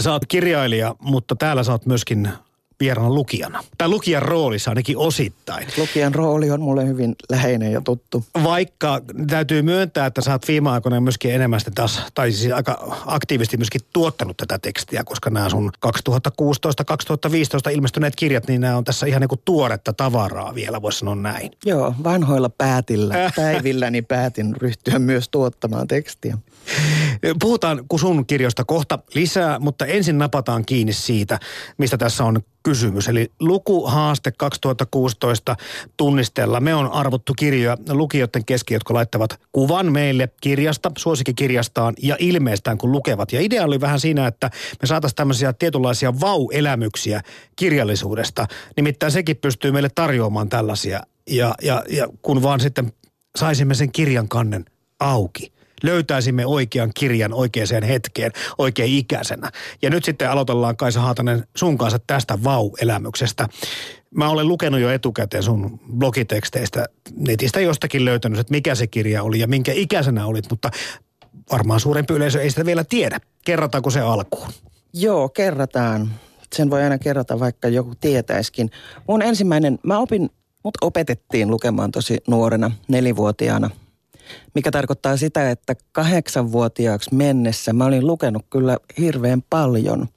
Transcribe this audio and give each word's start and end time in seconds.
Sä 0.00 0.12
oot 0.12 0.26
kirjailija, 0.28 0.94
mutta 1.00 1.36
täällä 1.36 1.64
sä 1.64 1.72
oot 1.72 1.86
myöskin 1.86 2.28
vieraana 2.80 3.10
lukijana. 3.10 3.64
Tai 3.78 3.88
lukijan 3.88 4.22
roolissa 4.22 4.70
ainakin 4.70 4.96
osittain. 4.96 5.66
Lukijan 5.76 6.14
rooli 6.14 6.50
on 6.50 6.60
mulle 6.60 6.86
hyvin 6.86 7.16
läheinen 7.30 7.72
ja 7.72 7.80
tuttu. 7.80 8.24
Vaikka 8.44 9.00
täytyy 9.30 9.62
myöntää, 9.62 10.06
että 10.06 10.20
sä 10.20 10.32
oot 10.32 10.48
viime 10.48 10.70
aikoina 10.70 11.00
myöskin 11.00 11.34
enemmän 11.34 11.60
sitten 11.60 11.74
taas, 11.74 12.02
tai 12.14 12.32
siis 12.32 12.52
aika 12.52 12.96
aktiivisesti 13.06 13.56
myöskin 13.56 13.80
tuottanut 13.92 14.36
tätä 14.36 14.58
tekstiä, 14.58 15.04
koska 15.04 15.30
nämä 15.30 15.48
sun 15.48 15.72
2016-2015 15.86 15.90
ilmestyneet 17.72 18.16
kirjat, 18.16 18.48
niin 18.48 18.60
nämä 18.60 18.76
on 18.76 18.84
tässä 18.84 19.06
ihan 19.06 19.20
niin 19.20 19.28
kuin 19.28 19.40
tuoretta 19.44 19.92
tavaraa 19.92 20.54
vielä, 20.54 20.82
voisi 20.82 20.98
sanoa 20.98 21.14
näin. 21.14 21.50
Joo, 21.64 21.94
vanhoilla 22.04 22.48
päätillä, 22.48 23.14
päivilläni 23.36 24.02
päätin 24.02 24.56
ryhtyä 24.56 24.98
myös 24.98 25.28
tuottamaan 25.28 25.88
tekstiä. 25.88 26.38
Puhutaan 27.40 27.80
sun 27.96 28.26
kirjoista 28.26 28.64
kohta 28.64 28.98
lisää, 29.14 29.58
mutta 29.58 29.86
ensin 29.86 30.18
napataan 30.18 30.64
kiinni 30.64 30.92
siitä, 30.92 31.38
mistä 31.78 31.98
tässä 31.98 32.24
on 32.24 32.42
kysymys. 32.62 33.08
Eli 33.08 33.32
lukuhaaste 33.40 34.32
2016 34.32 35.56
tunnistella. 35.96 36.60
Me 36.60 36.74
on 36.74 36.92
arvottu 36.92 37.32
kirjoja 37.38 37.76
lukijoiden 37.88 38.44
keski, 38.44 38.74
jotka 38.74 38.94
laittavat 38.94 39.40
kuvan 39.52 39.92
meille 39.92 40.28
kirjasta, 40.40 40.90
suosikkikirjastaan 40.98 41.94
ja 42.02 42.16
ilmeestään 42.18 42.78
kun 42.78 42.92
lukevat. 42.92 43.32
Ja 43.32 43.40
idea 43.40 43.64
oli 43.64 43.80
vähän 43.80 44.00
siinä, 44.00 44.26
että 44.26 44.50
me 44.82 44.86
saataisiin 44.86 45.16
tämmöisiä 45.16 45.52
tietynlaisia 45.52 46.20
vau-elämyksiä 46.20 47.20
kirjallisuudesta. 47.56 48.46
Nimittäin 48.76 49.12
sekin 49.12 49.36
pystyy 49.36 49.72
meille 49.72 49.90
tarjoamaan 49.94 50.48
tällaisia. 50.48 51.00
Ja, 51.30 51.54
ja, 51.62 51.82
ja 51.88 52.08
kun 52.22 52.42
vaan 52.42 52.60
sitten 52.60 52.92
saisimme 53.36 53.74
sen 53.74 53.92
kirjan 53.92 54.28
kannen 54.28 54.64
auki 55.00 55.55
löytäisimme 55.82 56.46
oikean 56.46 56.90
kirjan 56.94 57.32
oikeaan 57.32 57.82
hetkeen, 57.88 58.32
oikein 58.58 58.92
ikäisenä. 58.92 59.50
Ja 59.82 59.90
nyt 59.90 60.04
sitten 60.04 60.30
aloitellaan 60.30 60.76
Kaisa 60.76 61.00
Haatanen 61.00 61.46
sun 61.56 61.78
kanssa 61.78 61.98
tästä 62.06 62.38
vau-elämyksestä. 62.44 63.48
Mä 64.14 64.28
olen 64.28 64.48
lukenut 64.48 64.80
jo 64.80 64.90
etukäteen 64.90 65.42
sun 65.42 65.80
blogiteksteistä, 65.98 66.86
netistä 67.16 67.60
jostakin 67.60 68.04
löytänyt, 68.04 68.38
että 68.38 68.54
mikä 68.54 68.74
se 68.74 68.86
kirja 68.86 69.22
oli 69.22 69.40
ja 69.40 69.48
minkä 69.48 69.72
ikäisenä 69.72 70.26
olit, 70.26 70.50
mutta 70.50 70.70
varmaan 71.52 71.80
suurempi 71.80 72.14
yleisö 72.14 72.42
ei 72.42 72.50
sitä 72.50 72.66
vielä 72.66 72.84
tiedä. 72.84 73.18
Kerrataanko 73.44 73.90
se 73.90 74.00
alkuun? 74.00 74.48
Joo, 74.92 75.28
kerrataan. 75.28 76.10
Sen 76.54 76.70
voi 76.70 76.82
aina 76.82 76.98
kerrata, 76.98 77.40
vaikka 77.40 77.68
joku 77.68 77.94
tietäiskin. 78.00 78.70
Mun 79.08 79.22
ensimmäinen, 79.22 79.78
mä 79.82 79.98
opin, 79.98 80.30
mut 80.64 80.74
opetettiin 80.80 81.50
lukemaan 81.50 81.90
tosi 81.90 82.18
nuorena, 82.26 82.70
nelivuotiaana– 82.88 83.70
mikä 84.54 84.70
tarkoittaa 84.70 85.16
sitä, 85.16 85.50
että 85.50 85.74
kahdeksanvuotiaaksi 85.92 87.14
mennessä 87.14 87.72
mä 87.72 87.84
olin 87.84 88.06
lukenut 88.06 88.46
kyllä 88.50 88.76
hirveän 88.98 89.42
paljon. 89.50 90.08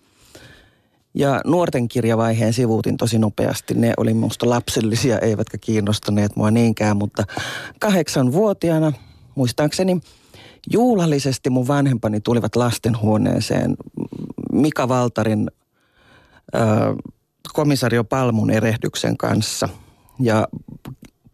Ja 1.14 1.42
nuorten 1.46 1.88
kirjavaiheen 1.88 2.54
sivuutin 2.54 2.98
tosi 2.98 3.20
nopeasti. 3.20 3.74
Ne 3.74 3.94
oli 3.98 4.14
minusta 4.14 4.50
lapsellisia, 4.50 5.20
eivätkä 5.20 5.58
kiinnostaneet 5.58 6.36
mua 6.36 6.52
niinkään, 6.52 6.98
mutta 6.98 7.24
kahdeksanvuotiaana 7.80 8.94
muistaakseni 9.36 10.02
juhlallisesti 10.72 11.50
mun 11.50 11.68
vanhempani 11.68 12.20
tulivat 12.20 12.56
lastenhuoneeseen 12.56 13.78
Mika 14.52 14.88
Valtarin 14.88 15.52
äh, 16.56 16.62
komisario 17.54 18.04
Palmun 18.04 18.52
erehdyksen 18.52 19.18
kanssa. 19.18 19.70
Ja 20.20 20.48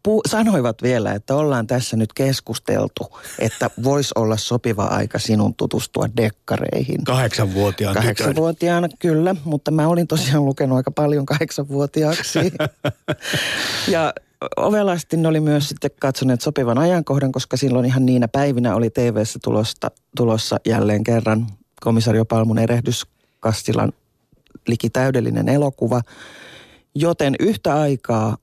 pu- 0.08 0.30
sanoivat 0.30 0.84
vielä, 0.84 1.12
että 1.12 1.36
ollaan 1.36 1.68
tässä 1.68 1.98
nyt 1.98 2.14
keskusteltu, 2.14 3.18
että 3.40 3.70
voisi 3.84 4.12
olla 4.16 4.38
sopiva 4.38 4.84
aika 4.84 5.20
sinun 5.20 5.56
tutustua 5.56 6.06
dekkareihin. 6.18 7.04
Kahdeksanvuotiaana. 7.04 8.00
Kahdeksanvuotiaana, 8.00 8.88
kyllä, 9.00 9.36
mutta 9.44 9.72
mä 9.72 9.88
olin 9.88 10.08
tosiaan 10.08 10.46
lukenut 10.46 10.78
aika 10.78 10.92
paljon 10.92 11.26
kahdeksanvuotiaaksi. 11.26 12.40
ja 13.88 14.14
ovelasti 14.58 15.18
ne 15.18 15.28
oli 15.28 15.40
myös 15.40 15.70
sitten 15.70 15.92
katsoneet 16.00 16.42
sopivan 16.42 16.78
ajankohdan, 16.78 17.32
koska 17.32 17.58
silloin 17.58 17.86
ihan 17.86 18.06
niinä 18.06 18.28
päivinä 18.28 18.76
oli 18.76 18.90
TV-ssä 18.90 19.40
tulosta, 19.44 19.92
tulossa 20.18 20.58
jälleen 20.66 21.04
kerran 21.04 21.48
komisario 21.82 22.26
Palmun 22.26 22.60
erehdys 22.60 23.08
Kastilan 23.40 23.92
liki 24.68 24.90
täydellinen 24.90 25.50
elokuva. 25.50 26.02
Joten 26.96 27.36
yhtä 27.40 27.76
aikaa 27.76 28.38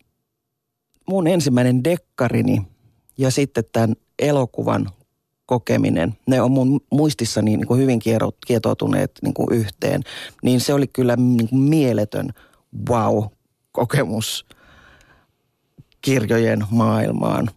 mun 1.06 1.26
ensimmäinen 1.26 1.84
dekkarini 1.84 2.62
ja 3.18 3.30
sitten 3.30 3.64
tämän 3.72 3.94
elokuvan 4.18 4.90
kokeminen, 5.46 6.14
ne 6.26 6.40
on 6.40 6.50
mun 6.50 6.80
muistissani 6.90 7.56
niin 7.56 7.66
kuin 7.66 7.80
hyvin 7.80 8.00
kietoutuneet 8.46 9.10
niin 9.22 9.34
kuin 9.34 9.52
yhteen, 9.52 10.02
niin 10.42 10.60
se 10.60 10.74
oli 10.74 10.86
kyllä 10.86 11.16
niin 11.16 11.48
kuin 11.48 11.60
mieletön 11.60 12.30
wow-kokemus 12.88 14.46
kirjojen 16.00 16.64
maailmaan. 16.70 17.50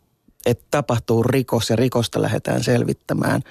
Että 0.45 0.65
tapahtuu 0.71 1.23
rikos 1.23 1.69
ja 1.69 1.75
rikosta 1.75 2.21
lähdetään 2.21 2.63
selvittämään. 2.63 3.41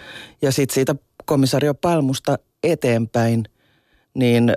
Ja 0.42 0.52
sitten 0.52 0.74
siitä 0.74 0.94
komisario 1.24 1.74
Palmusta 1.74 2.38
eteenpäin, 2.62 3.44
niin 4.14 4.52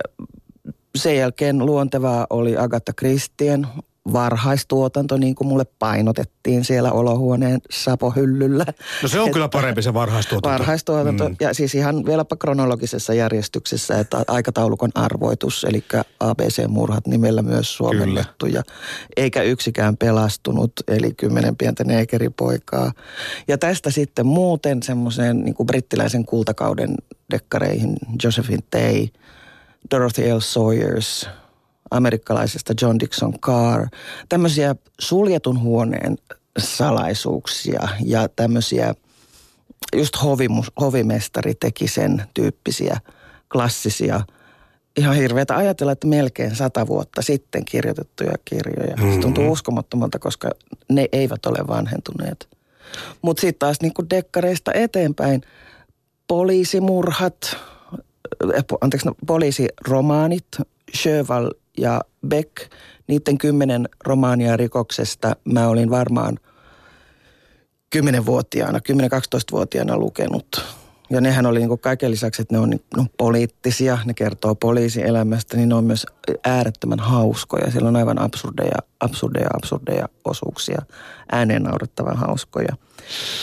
sen 0.94 1.16
jälkeen 1.16 1.66
luontevaa 1.66 2.26
oli 2.30 2.56
Agatha 2.56 2.92
Christien 2.92 3.66
varhaistuotanto, 4.12 5.16
niin 5.16 5.34
kuin 5.34 5.48
mulle 5.48 5.64
painotettiin 5.78 6.64
siellä 6.64 6.92
olohuoneen 6.92 7.60
sapohyllyllä. 7.70 8.66
No 9.02 9.08
se 9.08 9.20
on 9.20 9.26
että, 9.26 9.34
kyllä 9.34 9.48
parempi 9.48 9.82
se 9.82 9.94
varhaistuotanto. 9.94 10.58
Varhaistuotanto, 10.58 11.28
mm. 11.28 11.36
ja 11.40 11.54
siis 11.54 11.74
ihan 11.74 12.06
vieläpä 12.06 12.36
kronologisessa 12.36 13.14
järjestyksessä, 13.14 13.98
että 13.98 14.24
aikataulukon 14.28 14.90
arvoitus, 14.94 15.64
eli 15.64 15.84
ABC-murhat 16.20 17.06
nimellä 17.06 17.42
myös 17.42 17.76
suomennettu, 17.76 18.46
ja 18.46 18.62
eikä 19.16 19.42
yksikään 19.42 19.96
pelastunut, 19.96 20.72
eli 20.88 21.14
kymmenen 21.14 21.56
pientä 21.56 21.84
neekeripoikaa. 21.84 22.92
Ja 23.48 23.58
tästä 23.58 23.90
sitten 23.90 24.26
muuten 24.26 24.82
semmoiseen 24.82 25.44
niin 25.44 25.54
kuin 25.54 25.66
brittiläisen 25.66 26.24
kultakauden 26.24 26.94
dekkareihin, 27.30 27.96
Josephine 28.24 28.62
Tay, 28.70 29.06
Dorothy 29.90 30.32
L. 30.32 30.40
Sawyers– 30.40 31.26
amerikkalaisesta 31.90 32.74
John 32.82 32.98
Dixon 33.00 33.40
Carr, 33.40 33.88
tämmöisiä 34.28 34.74
suljetun 35.00 35.60
huoneen 35.60 36.18
salaisuuksia 36.58 37.88
ja 38.04 38.28
tämmöisiä, 38.28 38.94
just 39.96 40.22
hovimus, 40.22 40.72
hovimestari 40.80 41.54
teki 41.54 41.88
sen 41.88 42.22
tyyppisiä 42.34 43.00
klassisia, 43.52 44.20
ihan 44.96 45.16
hirveätä 45.16 45.56
ajatella, 45.56 45.92
että 45.92 46.06
melkein 46.06 46.56
sata 46.56 46.86
vuotta 46.86 47.22
sitten 47.22 47.64
kirjoitettuja 47.64 48.32
kirjoja. 48.44 48.96
Mm-hmm. 48.96 49.14
Se 49.14 49.20
tuntuu 49.20 49.52
uskomattomalta, 49.52 50.18
koska 50.18 50.50
ne 50.88 51.08
eivät 51.12 51.46
ole 51.46 51.58
vanhentuneet. 51.66 52.48
Mutta 53.22 53.40
sitten 53.40 53.58
taas 53.58 53.80
niin 53.82 53.94
kuin 53.94 54.10
dekkareista 54.10 54.72
eteenpäin, 54.74 55.42
poliisimurhat, 56.28 57.56
eh, 58.54 58.64
anteeksi, 58.80 59.06
no, 59.08 59.14
poliisiromaanit, 59.26 60.46
Sjöwall 60.94 61.50
ja 61.78 62.00
Beck, 62.28 62.72
niiden 63.06 63.38
kymmenen 63.38 63.88
romaania 64.04 64.56
rikoksesta 64.56 65.36
mä 65.44 65.68
olin 65.68 65.90
varmaan 65.90 66.38
kymmenenvuotiaana, 67.90 68.78
10-12-vuotiaana 68.78 69.96
lukenut. 69.96 70.64
Ja 71.10 71.20
nehän 71.20 71.46
oli 71.46 71.58
niin 71.58 71.68
kuin 71.68 71.80
kaiken 71.80 72.10
lisäksi, 72.10 72.42
että 72.42 72.54
ne 72.54 72.58
on 72.58 72.72
no, 72.96 73.06
poliittisia, 73.16 73.98
ne 74.04 74.14
kertoo 74.14 74.54
poliisielämästä, 74.54 75.56
niin 75.56 75.68
ne 75.68 75.74
on 75.74 75.84
myös 75.84 76.06
äärettömän 76.44 76.98
hauskoja. 76.98 77.70
Siellä 77.70 77.88
on 77.88 77.96
aivan 77.96 78.20
absurdeja, 78.20 78.76
absurdeja, 79.00 79.48
absurdeja 79.54 80.08
osuuksia, 80.24 80.82
ääneen 81.32 81.62
naurettavan 81.62 82.16
hauskoja. 82.16 82.76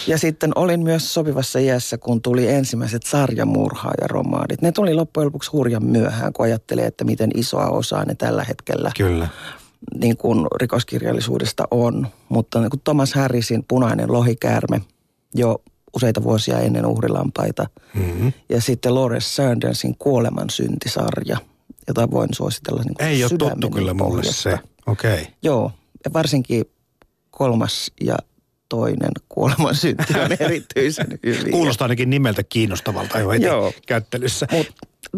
Ja 0.07 0.17
sitten 0.17 0.51
olin 0.55 0.83
myös 0.83 1.13
sopivassa 1.13 1.59
iässä, 1.59 1.97
kun 1.97 2.21
tuli 2.21 2.47
ensimmäiset 2.47 3.03
sarjamurhaajaromaanit. 3.03 4.61
Ne 4.61 4.71
tuli 4.71 4.93
loppujen 4.93 5.25
lopuksi 5.25 5.51
hurjan 5.51 5.85
myöhään, 5.85 6.33
kun 6.33 6.45
ajattelee, 6.45 6.85
että 6.85 7.03
miten 7.03 7.29
isoa 7.35 7.67
osaa 7.67 8.05
ne 8.05 8.15
tällä 8.15 8.43
hetkellä 8.43 8.91
Kyllä. 8.97 9.27
Niin 9.99 10.17
kuin 10.17 10.47
rikoskirjallisuudesta 10.61 11.63
on. 11.71 12.07
Mutta 12.29 12.59
niin 12.59 12.69
kuin 12.69 12.81
Thomas 12.83 13.13
Harrisin 13.13 13.65
Punainen 13.67 14.11
lohikäärme 14.11 14.81
jo 15.35 15.61
useita 15.95 16.23
vuosia 16.23 16.59
ennen 16.59 16.85
uhrilampaita. 16.85 17.65
Mm-hmm. 17.93 18.33
Ja 18.49 18.61
sitten 18.61 18.95
Lores 18.95 19.35
Sandersin 19.35 19.95
Kuoleman 19.99 20.49
syntisarja, 20.49 21.37
jota 21.87 22.11
voin 22.11 22.29
suositella 22.33 22.83
niin 22.83 23.09
Ei 23.09 23.23
ole 23.23 23.31
tuttu 23.37 23.69
kyllä 23.69 23.93
mulle 23.93 24.23
se. 24.23 24.59
Okei. 24.87 25.13
Okay. 25.21 25.25
Joo, 25.43 25.71
ja 26.05 26.13
varsinkin 26.13 26.65
kolmas 27.31 27.91
ja 28.01 28.17
toinen 28.69 29.11
kuoleman 29.29 29.75
synti 29.75 30.19
on 30.19 30.31
erityisen 30.39 31.19
hyvin. 31.25 31.51
Kuulostaa 31.51 31.85
ainakin 31.85 32.09
nimeltä 32.09 32.43
kiinnostavalta 32.43 33.19
jo 33.19 33.29
heti 33.29 33.45
Joo. 33.45 33.73
kättelyssä. 33.87 34.47
Mut 34.51 34.67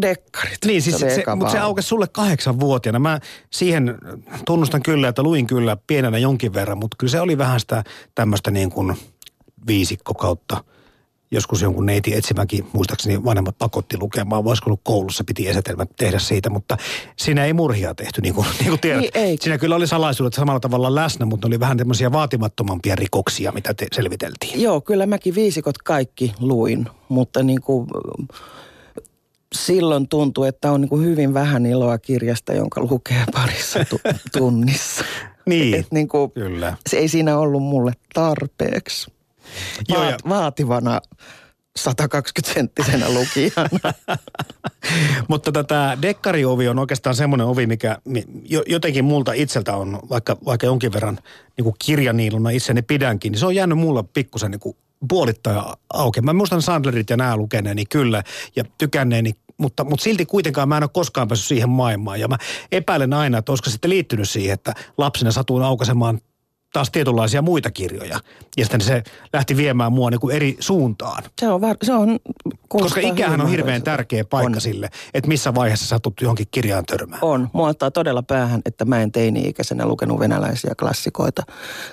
dekkarit. 0.02 0.58
Niin, 0.66 0.82
siis 0.82 0.98
se, 0.98 1.10
se, 1.10 1.24
mutta 1.36 1.52
se 1.52 1.60
aukesi 1.60 1.88
sulle 1.88 2.08
kahdeksanvuotiaana. 2.08 3.00
Mä 3.00 3.20
siihen 3.52 3.98
tunnustan 4.46 4.84
kyllä, 4.84 5.08
että 5.08 5.24
luin 5.24 5.48
kyllä 5.48 5.78
pienenä 5.88 6.18
jonkin 6.18 6.54
verran, 6.54 6.78
mutta 6.78 6.96
kyllä 7.00 7.12
se 7.12 7.22
oli 7.22 7.38
vähän 7.38 7.60
sitä 7.60 7.84
tämmöistä 8.16 8.52
niin 8.52 8.70
kuin 8.70 8.98
viisikko 9.68 10.14
kautta 10.14 10.64
joskus 11.32 11.62
jonkun 11.62 11.86
neiti 11.86 12.14
etsimäkin, 12.16 12.68
muistaakseni 12.74 13.24
vanhemmat 13.24 13.58
pakotti 13.58 13.98
lukemaan, 13.98 14.44
voisiko 14.44 14.70
ollut 14.70 14.82
koulussa 14.84 15.24
piti 15.24 15.48
esetelmät 15.48 15.90
tehdä 15.98 16.20
siitä, 16.20 16.50
mutta 16.50 16.78
siinä 17.18 17.46
ei 17.46 17.54
murhia 17.54 17.96
tehty, 17.96 18.22
niin 18.22 18.34
kuin, 18.34 18.48
niin 18.60 18.70
kuin 18.70 18.80
tiedät. 18.80 19.04
Ei, 19.04 19.12
ei. 19.14 19.38
Siinä 19.42 19.58
kyllä 19.58 19.76
oli 19.76 19.88
salaisuudet 19.88 20.34
samalla 20.34 20.60
tavalla 20.60 20.96
läsnä, 20.96 21.26
mutta 21.26 21.48
ne 21.48 21.50
oli 21.50 21.60
vähän 21.60 21.78
tämmöisiä 21.78 22.12
vaatimattomampia 22.12 22.96
rikoksia, 22.96 23.52
mitä 23.52 23.74
te 23.74 23.88
selviteltiin. 23.96 24.62
Joo, 24.62 24.82
kyllä 24.82 25.06
mäkin 25.06 25.36
viisikot 25.36 25.78
kaikki 25.78 26.34
luin, 26.40 26.86
mutta 27.10 27.44
niin 27.44 27.62
kuin, 27.62 27.88
silloin 29.56 30.08
tuntuu, 30.08 30.44
että 30.44 30.72
on 30.72 30.82
niin 30.82 30.90
kuin 30.90 31.06
hyvin 31.06 31.34
vähän 31.34 31.66
iloa 31.66 31.98
kirjasta, 31.98 32.54
jonka 32.54 32.82
lukee 32.82 33.24
parissa 33.34 33.86
tu- 33.90 34.00
tunnissa. 34.38 35.04
Niin, 35.46 35.76
Et 35.76 35.88
niin 35.92 36.08
kuin, 36.08 36.32
kyllä. 36.32 36.78
Se 36.90 36.98
ei 36.98 37.08
siinä 37.08 37.38
ollut 37.38 37.64
mulle 37.64 37.92
tarpeeksi. 38.14 39.17
Joo, 39.90 40.02
Vaat, 40.02 40.12
ja- 40.12 40.30
Vaativana 40.30 41.02
120-senttisenä 41.80 43.06
lukijana. 43.14 43.94
Mutta 45.30 45.52
tätä 45.52 45.98
dekkariovi 46.02 46.68
on 46.68 46.80
oikeastaan 46.80 47.16
semmoinen 47.16 47.48
ovi, 47.48 47.68
mikä 47.68 47.98
mi- 48.06 48.24
jo- 48.50 48.64
jotenkin 48.68 49.06
multa 49.06 49.34
itseltä 49.34 49.76
on, 49.76 50.00
vaikka, 50.10 50.38
vaikka 50.46 50.66
jonkin 50.66 50.94
verran 50.94 51.20
niin 51.58 51.74
kirjaniiluna 51.86 52.50
itseni 52.50 52.82
pidänkin, 52.82 53.32
niin 53.32 53.40
se 53.40 53.46
on 53.46 53.56
jäänyt 53.56 53.78
mulla 53.78 54.04
pikkusen 54.04 54.52
niin 54.52 54.60
kuin 54.60 54.78
puolittaja 55.10 55.78
auki. 55.94 56.22
Mä 56.22 56.34
muistan 56.34 56.62
Sandlerit 56.62 57.10
ja 57.10 57.18
nämä 57.18 57.38
lukeneeni 57.38 57.86
kyllä 57.86 58.24
ja 58.56 58.64
tykänneeni, 58.78 59.32
mutta, 59.58 59.84
mutta 59.84 60.04
silti 60.04 60.26
kuitenkaan 60.26 60.70
mä 60.70 60.78
en 60.78 60.84
ole 60.84 60.90
koskaan 60.94 61.28
päässyt 61.28 61.48
siihen 61.48 61.70
maailmaan. 61.70 62.20
Ja 62.20 62.28
mä 62.28 62.38
epäilen 62.72 63.14
aina, 63.14 63.38
että 63.38 63.52
olisiko 63.52 63.70
sitten 63.70 63.90
liittynyt 63.90 64.30
siihen, 64.30 64.54
että 64.54 64.74
lapsena 64.98 65.32
satuin 65.32 65.64
aukaisemaan 65.64 66.20
taas 66.78 66.92
tietynlaisia 66.92 67.42
muita 67.42 67.72
kirjoja. 67.72 68.20
Ja 68.58 68.66
sitten 68.66 68.82
se 68.82 69.04
lähti 69.34 69.58
viemään 69.58 69.94
mua 69.94 70.10
niin 70.10 70.20
kuin 70.20 70.36
eri 70.36 70.58
suuntaan. 70.60 71.24
Se 71.40 71.48
on, 71.48 71.62
var, 71.62 71.78
se 71.84 71.94
on 71.94 72.20
Koska 72.68 73.00
ikähän 73.00 73.42
on 73.42 73.50
hirveän 73.50 73.84
tärkeä 73.84 74.26
paikka 74.26 74.58
On. 74.58 74.62
sille, 74.62 74.90
että 75.14 75.28
missä 75.28 75.56
vaiheessa 75.56 75.88
satut 75.88 76.22
johonkin 76.22 76.48
kirjaan 76.52 76.86
törmään. 76.86 77.24
On. 77.24 77.50
Mua 77.54 77.68
ottaa 77.68 77.92
todella 77.92 78.24
päähän, 78.24 78.62
että 78.66 78.86
mä 78.86 79.02
en 79.02 79.12
teini-ikäisenä 79.12 79.86
lukenut 79.86 80.20
venäläisiä 80.20 80.76
klassikoita, 80.80 81.44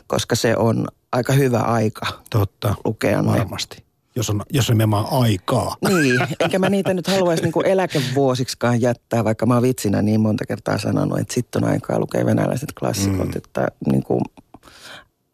koska 0.07 0.35
se 0.35 0.57
on 0.57 0.89
aika 1.13 1.33
hyvä 1.33 1.59
aika 1.59 2.07
Totta, 2.31 2.75
lukea 2.85 3.23
ne. 3.23 3.29
varmasti. 3.29 3.85
Jos 4.17 4.31
on, 4.31 4.43
jos 4.53 4.71
on 4.71 4.75
nimenomaan 4.75 5.07
aikaa. 5.11 5.77
Niin, 5.89 6.21
enkä 6.41 6.59
mä 6.59 6.71
niitä 6.71 6.95
nyt 6.95 7.07
haluaisi 7.07 7.43
niinku 7.43 7.61
eläkevuosiksikaan 7.61 8.81
jättää, 8.81 9.25
vaikka 9.25 9.47
mä 9.47 9.55
oon 9.55 9.63
vitsinä 9.63 10.03
niin 10.03 10.21
monta 10.21 10.45
kertaa 10.47 10.79
sanonut, 10.79 11.19
että 11.19 11.35
sitten 11.35 11.65
on 11.65 11.71
aikaa 11.71 11.99
lukea 11.99 12.27
venäläiset 12.27 12.73
klassikot, 12.79 13.27
mm. 13.27 13.37
että 13.37 13.69
niinku 13.93 14.21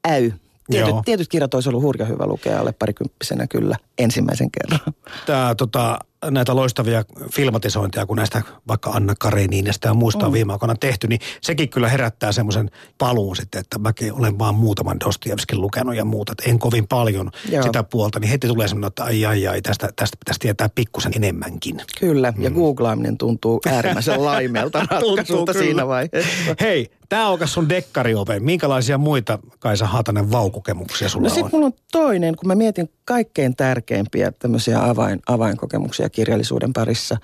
äy. 0.09 0.33
Tietyt, 0.71 0.89
Joo. 0.89 1.03
tietyt 1.05 1.29
kirjat 1.29 1.55
olisi 1.55 1.69
ollut 1.69 1.83
hurja 1.83 2.07
hyvä 2.07 2.27
lukea 2.27 2.61
alle 2.61 2.73
parikymppisenä 2.73 3.47
kyllä 3.47 3.77
ensimmäisen 3.99 4.51
kerran. 4.51 4.81
Tää, 5.27 5.55
tota, 5.55 5.99
näitä 6.31 6.57
loistavia 6.57 7.05
filmatisointeja, 7.35 8.07
kun 8.07 8.17
näistä 8.17 8.43
vaikka 8.69 8.91
Anna 8.91 9.15
Kareninista 9.19 9.89
ja 9.89 9.95
muista 9.95 10.27
on 10.27 10.33
viime 10.33 10.53
aikoina 10.53 10.75
tehty, 10.75 11.07
niin 11.07 11.21
sekin 11.41 11.69
kyllä 11.69 11.89
herättää 11.89 12.33
semmoisen 12.33 12.71
paluun 12.99 13.37
sitten, 13.37 13.61
että 13.61 13.79
mäkin 13.79 14.13
olen 14.13 14.39
vaan 14.39 14.55
muutaman 14.55 15.01
Dostoevskin 15.01 15.61
lukenut 15.61 15.95
ja 15.95 16.05
muuta, 16.05 16.33
että 16.33 16.51
en 16.51 16.59
kovin 16.59 16.89
paljon 16.89 17.31
Joo. 17.49 17.63
sitä 17.63 17.83
puolta, 17.83 18.21
niin 18.21 18.31
heti 18.31 18.49
tulee 18.49 18.69
semmoinen, 18.69 18.89
että 18.89 19.05
ai 19.05 19.27
ai 19.27 19.47
ai, 19.47 19.63
tästä, 19.63 19.89
tästä 19.97 20.17
pitäisi 20.19 20.41
tietää 20.41 20.69
pikkusen 20.75 21.13
enemmänkin. 21.17 21.83
Kyllä, 22.01 22.33
ja 22.39 22.51
googlaaminen 22.51 23.19
tuntuu 23.19 23.61
äärimmäisen 23.67 24.25
laimelta 24.31 24.87
ratkaisulta 24.91 25.53
siinä 25.53 25.87
vaiheessa. 25.87 26.55
Hei, 26.61 26.91
tämä 27.09 27.27
aukas 27.27 27.53
sun 27.53 27.69
dekkarioven. 27.69 28.45
Minkälaisia 28.45 28.99
muita, 28.99 29.39
Kaisa 29.59 29.87
Haatanen, 29.87 30.31
vaukokemuksia 30.31 31.09
sulla 31.09 31.29
No 31.29 31.31
on? 31.31 31.35
sitten 31.35 31.51
mulla 31.53 31.67
on 31.67 31.73
toinen, 31.93 32.37
kun 32.37 32.49
mä 32.49 32.55
mietin 32.55 32.91
kaikkein 33.05 33.57
tärkeimpiä 33.57 34.33
tämmöisiä 34.33 34.85
avain, 34.85 35.21
avainkokemuksia 35.29 36.10
kirjallisuuden 36.11 36.73
parissa, 36.73 37.17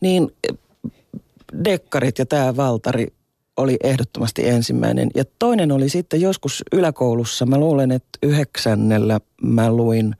niin 0.00 0.32
eh, 0.48 0.56
dekkarit 1.64 2.18
ja 2.18 2.26
tämä 2.26 2.56
Valtari 2.56 3.06
oli 3.56 3.76
ehdottomasti 3.82 4.48
ensimmäinen. 4.48 5.10
Ja 5.14 5.24
toinen 5.38 5.72
oli 5.72 5.88
sitten 5.88 6.20
joskus 6.20 6.62
yläkoulussa, 6.72 7.46
mä 7.46 7.58
luulen, 7.58 7.90
että 7.90 8.18
yhdeksännellä 8.22 9.20
mä 9.42 9.70
luin 9.70 10.16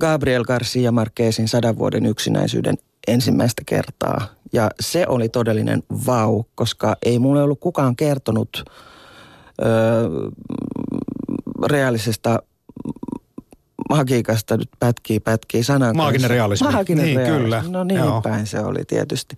Gabriel 0.00 0.44
Garcia 0.44 0.92
Marquezin 0.92 1.48
sadan 1.48 1.78
vuoden 1.78 2.06
yksinäisyyden 2.06 2.74
ensimmäistä 3.06 3.62
kertaa. 3.66 4.26
Ja 4.52 4.70
se 4.80 5.06
oli 5.08 5.28
todellinen 5.28 5.82
vau, 6.06 6.44
koska 6.54 6.96
ei 7.02 7.18
mulle 7.18 7.42
ollut 7.42 7.60
kukaan 7.60 7.96
kertonut 7.96 8.64
öö, 9.62 10.08
reaalisesta 11.66 12.38
magiikasta 13.90 14.56
nyt 14.56 14.68
pätkii, 14.78 15.20
pätkii 15.20 15.62
sanan 15.64 15.96
Maaginen 15.96 16.20
kanssa. 16.20 16.34
realismi. 16.34 16.72
Maaginen 16.72 17.04
Niin, 17.04 17.16
realismi. 17.16 17.42
kyllä. 17.42 17.64
No 17.68 17.84
niin 17.84 18.00
Joo. 18.00 18.20
päin 18.22 18.46
se 18.46 18.60
oli 18.60 18.84
tietysti. 18.84 19.36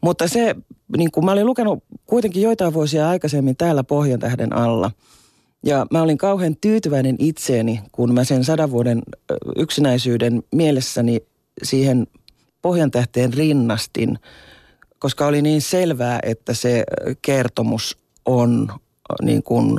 Mutta 0.00 0.28
se, 0.28 0.54
niin 0.96 1.10
kuin 1.10 1.24
mä 1.24 1.32
olin 1.32 1.46
lukenut 1.46 1.84
kuitenkin 2.06 2.42
joitain 2.42 2.74
vuosia 2.74 3.08
aikaisemmin 3.08 3.56
täällä 3.56 3.84
Pohjantähden 3.84 4.56
alla. 4.56 4.90
Ja 5.66 5.86
mä 5.90 6.02
olin 6.02 6.18
kauhean 6.18 6.56
tyytyväinen 6.60 7.16
itseeni, 7.18 7.80
kun 7.92 8.14
mä 8.14 8.24
sen 8.24 8.44
sadan 8.44 8.70
vuoden 8.70 9.02
yksinäisyyden 9.56 10.42
mielessäni 10.52 11.20
siihen 11.62 12.06
Pohjantähteen 12.62 13.34
rinnastin, 13.34 14.18
koska 14.98 15.26
oli 15.26 15.42
niin 15.42 15.62
selvää, 15.62 16.18
että 16.22 16.54
se 16.54 16.84
kertomus 17.22 17.98
on 18.26 18.68
niin 19.22 19.42
kuin 19.42 19.78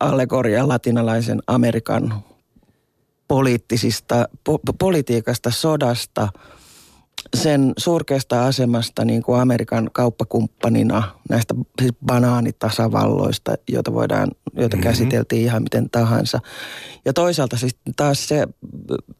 allegoria 0.00 0.68
latinalaisen 0.68 1.42
Amerikan 1.46 2.14
poliittisista, 3.32 4.28
po, 4.44 4.58
politiikasta, 4.78 5.50
sodasta, 5.50 6.28
sen 7.34 7.72
surkeasta 7.76 8.46
asemasta 8.46 9.04
niin 9.04 9.22
kuin 9.22 9.40
Amerikan 9.40 9.90
kauppakumppanina 9.92 11.02
näistä 11.28 11.54
siis 11.80 11.92
banaanitasavalloista, 12.06 13.54
joita 13.68 13.92
voidaan, 13.92 14.30
joita 14.54 14.76
mm-hmm. 14.76 14.88
käsiteltiin 14.88 15.42
ihan 15.42 15.62
miten 15.62 15.90
tahansa. 15.90 16.40
Ja 17.04 17.12
toisaalta 17.12 17.56
siis 17.56 17.76
taas 17.96 18.28
se 18.28 18.46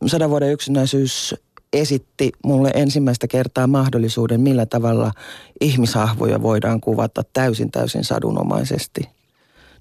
sadan 0.06 0.30
vuoden 0.30 0.52
yksinäisyys 0.52 1.34
esitti 1.72 2.32
mulle 2.44 2.70
ensimmäistä 2.74 3.28
kertaa 3.28 3.66
mahdollisuuden, 3.66 4.40
millä 4.40 4.66
tavalla 4.66 5.12
ihmishahvoja 5.60 6.42
voidaan 6.42 6.80
kuvata 6.80 7.22
täysin 7.32 7.70
täysin 7.70 8.04
sadunomaisesti. 8.04 9.00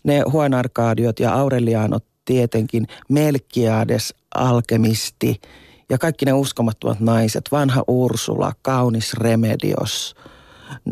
Ne 0.03 0.23
Juan 0.33 0.53
Arcadiot 0.53 1.19
ja 1.19 1.33
Aurelianot 1.33 2.10
tietenkin, 2.31 2.87
Melkiades, 3.09 4.13
alkemisti 4.35 5.41
ja 5.89 5.97
kaikki 5.97 6.25
ne 6.25 6.33
uskomattomat 6.33 6.99
naiset, 6.99 7.43
vanha 7.51 7.83
Ursula, 7.87 8.53
kaunis 8.61 9.13
Remedios. 9.13 10.15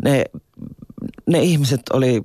Ne, 0.04 0.24
ne 1.26 1.42
ihmiset 1.42 1.80
oli, 1.92 2.22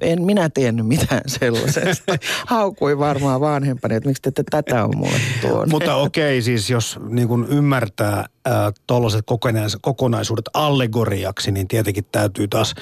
en 0.00 0.22
minä 0.22 0.50
tiennyt 0.50 0.86
mitään 0.86 1.20
sellaisesta. 1.40 2.16
Haukui 2.46 2.98
varmaan 2.98 3.40
vanhempani, 3.40 3.94
että 3.94 4.08
miksi 4.08 4.22
te 4.22 4.28
ette 4.28 4.44
tätä 4.50 4.84
on 4.84 4.96
mulle 4.96 5.20
tuonut. 5.40 5.68
Mutta 5.68 5.94
okei, 5.94 6.42
siis 6.42 6.70
jos 6.70 6.98
niin 7.08 7.28
kuin 7.28 7.46
ymmärtää 7.48 8.18
äh, 8.18 8.54
tuollaiset 8.86 9.24
kokonais- 9.26 9.78
kokonaisuudet 9.80 10.48
allegoriaksi, 10.54 11.52
niin 11.52 11.68
tietenkin 11.68 12.04
täytyy 12.12 12.48
taas 12.48 12.74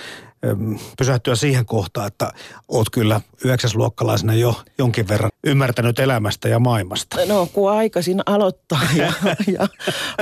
pysähtyä 0.99 1.35
siihen 1.35 1.67
kohtaan, 1.67 2.07
että 2.07 2.33
oot 2.69 2.91
kyllä 2.91 3.21
yhdeksäsluokkalaisena 3.45 4.35
jo 4.35 4.63
jonkin 4.79 5.09
verran 5.09 5.31
ymmärtänyt 5.45 5.99
elämästä 5.99 6.49
ja 6.49 6.59
maailmasta. 6.59 7.17
No, 7.27 7.49
kun 7.53 7.71
aikaisin 7.71 8.21
aloittaa 8.27 8.81
ja, 8.97 9.13
ja 9.59 9.69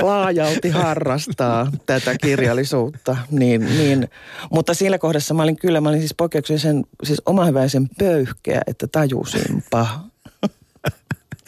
laajalti 0.01 0.69
harrastaa 0.69 1.71
tätä 1.85 2.15
kirjallisuutta, 2.21 3.17
niin, 3.31 3.77
niin, 3.77 4.07
mutta 4.51 4.73
siinä 4.73 4.97
kohdassa 4.97 5.33
mä 5.33 5.43
olin 5.43 5.59
kyllä, 5.59 5.81
mä 5.81 5.89
olin 5.89 5.99
siis 5.99 6.15
poikkeuksellisen, 6.17 6.83
siis 7.03 7.21
omahyväisen 7.25 7.89
pöyhkeä, 7.99 8.61
että 8.67 8.87
tajusinpa. 8.87 9.87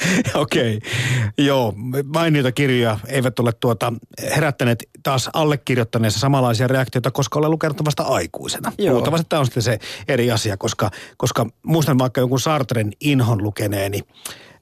Okei, 0.33 0.79
joo, 1.37 1.73
mainiota 2.05 2.51
kirjoja 2.51 2.99
eivät 3.07 3.39
ole 3.39 3.51
tuota 3.59 3.93
herättäneet 4.35 4.83
taas 5.03 5.29
allekirjoittaneessa 5.33 6.19
samanlaisia 6.19 6.67
reaktioita, 6.67 7.11
koska 7.11 7.39
olen 7.39 7.51
lukenut 7.51 7.85
vasta 7.85 8.03
aikuisena. 8.03 8.71
Joo. 8.77 8.93
Luultavasti 8.93 9.25
tämä 9.29 9.39
on 9.39 9.45
sitten 9.45 9.63
se 9.63 9.79
eri 10.07 10.31
asia, 10.31 10.57
koska, 10.57 10.91
koska 11.17 11.45
muistan 11.63 11.97
vaikka 11.97 12.21
jonkun 12.21 12.39
Sartren 12.39 12.91
inhon 13.01 13.43
lukeneeni, 13.43 14.01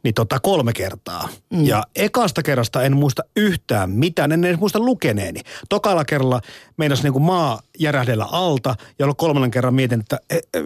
niin 0.04 0.14
tota 0.14 0.40
kolme 0.40 0.74
kertaa. 0.74 1.30
Mm. 1.50 1.66
Ja 1.66 1.84
ekasta 1.96 2.44
kerrasta 2.44 2.84
en 2.84 2.98
muista 2.98 3.24
yhtään 3.36 3.90
mitään, 3.90 4.32
en 4.32 4.46
edes 4.46 4.60
muista 4.60 4.80
lukeneeni. 4.80 5.40
Tokalla 5.70 6.06
kerralla 6.06 6.42
meinas 6.78 7.04
niin 7.04 7.14
kuin 7.14 7.24
maa 7.24 7.60
järähdellä 7.80 8.26
alta 8.32 8.76
ja 9.00 9.14
kolmannen 9.18 9.52
kerran 9.52 9.74
mietin, 9.74 10.00
että 10.00 10.20
e, 10.30 10.36
e, 10.36 10.64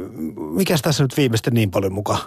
mikäs 0.55 0.81
tässä 0.81 1.03
nyt 1.03 1.17
viimeistä 1.17 1.51
niin 1.51 1.71
paljon 1.71 1.93
mukaan 1.93 2.21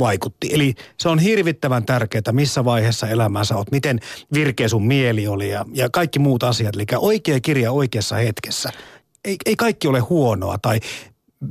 vaikutti. 0.00 0.48
Eli 0.52 0.74
se 0.98 1.08
on 1.08 1.18
hirvittävän 1.18 1.84
tärkeää, 1.84 2.32
missä 2.32 2.64
vaiheessa 2.64 3.08
elämää 3.08 3.44
sä 3.44 3.56
oot, 3.56 3.70
miten 3.70 4.00
virkeä 4.34 4.68
sun 4.68 4.86
mieli 4.86 5.26
oli 5.28 5.50
ja, 5.50 5.64
ja 5.72 5.90
kaikki 5.90 6.18
muut 6.18 6.42
asiat. 6.42 6.74
Eli 6.74 6.86
oikea 6.96 7.40
kirja 7.40 7.72
oikeassa 7.72 8.16
hetkessä. 8.16 8.72
Ei, 9.24 9.36
ei 9.46 9.56
kaikki 9.56 9.88
ole 9.88 10.00
huonoa 10.00 10.58
tai 10.58 10.80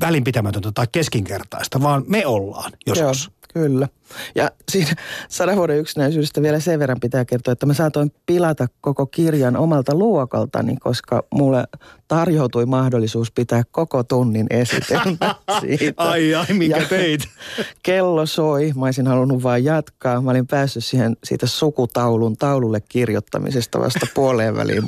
välinpitämätöntä 0.01 0.71
tai 0.71 0.85
keskinkertaista, 0.91 1.81
vaan 1.81 2.03
me 2.07 2.25
ollaan 2.25 2.71
joskus. 2.85 3.25
Joo, 3.25 3.38
Kyllä. 3.53 3.87
Ja 4.35 4.51
siinä 4.71 4.91
sadan 5.29 5.55
vuoden 5.55 5.77
yksinäisyydestä 5.77 6.41
vielä 6.41 6.59
sen 6.59 6.79
verran 6.79 6.99
pitää 6.99 7.25
kertoa, 7.25 7.51
että 7.51 7.65
mä 7.65 7.73
saatoin 7.73 8.11
pilata 8.25 8.67
koko 8.81 9.05
kirjan 9.05 9.57
omalta 9.57 9.95
luokaltani, 9.95 10.75
koska 10.77 11.23
mulle 11.33 11.63
tarjoutui 12.07 12.65
mahdollisuus 12.65 13.31
pitää 13.31 13.63
koko 13.71 14.03
tunnin 14.03 14.47
esitelmä 14.49 15.35
siitä. 15.61 15.93
ai 15.97 16.35
ai, 16.35 16.45
minkä 16.53 16.77
ja 16.77 16.85
teit? 16.85 17.21
Kello 17.83 18.25
soi, 18.25 18.71
mä 18.75 18.85
olisin 18.85 19.07
halunnut 19.07 19.43
vaan 19.43 19.63
jatkaa. 19.63 20.21
Mä 20.21 20.31
olin 20.31 20.47
päässyt 20.47 20.85
siihen 20.85 21.17
siitä 21.23 21.47
sukutaulun 21.47 22.37
taululle 22.37 22.81
kirjoittamisesta 22.89 23.79
vasta 23.79 24.07
puoleen 24.15 24.55
väliin 24.55 24.83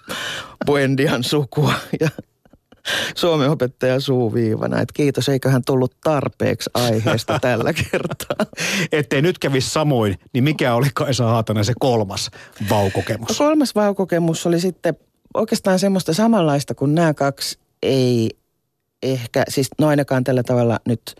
Buendian 0.66 1.24
sukua. 1.24 1.74
Ja 2.00 2.08
Suomen 3.14 3.50
opettaja 3.50 4.00
suuviivana, 4.00 4.80
että 4.80 4.92
kiitos, 4.94 5.28
eiköhän 5.28 5.62
tullut 5.66 5.96
tarpeeksi 6.04 6.70
aiheesta 6.74 7.38
tällä 7.42 7.72
kertaa. 7.72 8.46
Ettei 8.92 9.22
nyt 9.22 9.38
kävisi 9.38 9.70
samoin, 9.70 10.18
niin 10.32 10.44
mikä 10.44 10.74
oli 10.74 10.88
Kaisa 10.94 11.24
Haatanen 11.24 11.64
se 11.64 11.72
kolmas 11.80 12.30
vaukokemus? 12.70 13.28
No, 13.28 13.46
kolmas 13.46 13.74
vaukokemus 13.74 14.46
oli 14.46 14.60
sitten 14.60 14.96
oikeastaan 15.34 15.78
semmoista 15.78 16.14
samanlaista 16.14 16.74
kuin 16.74 16.94
nämä 16.94 17.14
kaksi 17.14 17.58
ei 17.82 18.30
ehkä, 19.02 19.44
siis 19.48 19.68
no 19.78 19.86
ainakaan 19.86 20.24
tällä 20.24 20.42
tavalla 20.42 20.78
nyt 20.88 21.14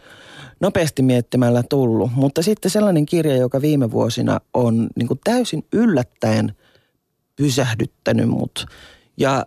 nopeasti 0.61 1.02
miettimällä 1.02 1.62
tullut, 1.69 2.11
mutta 2.14 2.42
sitten 2.42 2.71
sellainen 2.71 3.07
kirja, 3.07 3.37
joka 3.37 3.61
viime 3.61 3.90
vuosina 3.90 4.40
on 4.54 4.88
niin 4.97 5.09
kuin 5.09 5.21
täysin 5.25 5.66
yllättäen 5.73 6.57
pysähdyttänyt 7.37 8.28
mut. 8.28 8.66
Ja 9.16 9.47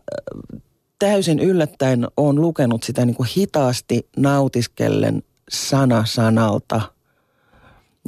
täysin 1.00 1.40
yllättäen 1.40 2.08
on 2.18 2.42
lukenut 2.42 2.84
sitä 2.84 3.06
niin 3.06 3.16
kuin 3.16 3.30
hitaasti 3.38 4.08
nautiskellen 4.18 5.24
sana 5.50 6.06
sanalta. 6.06 6.82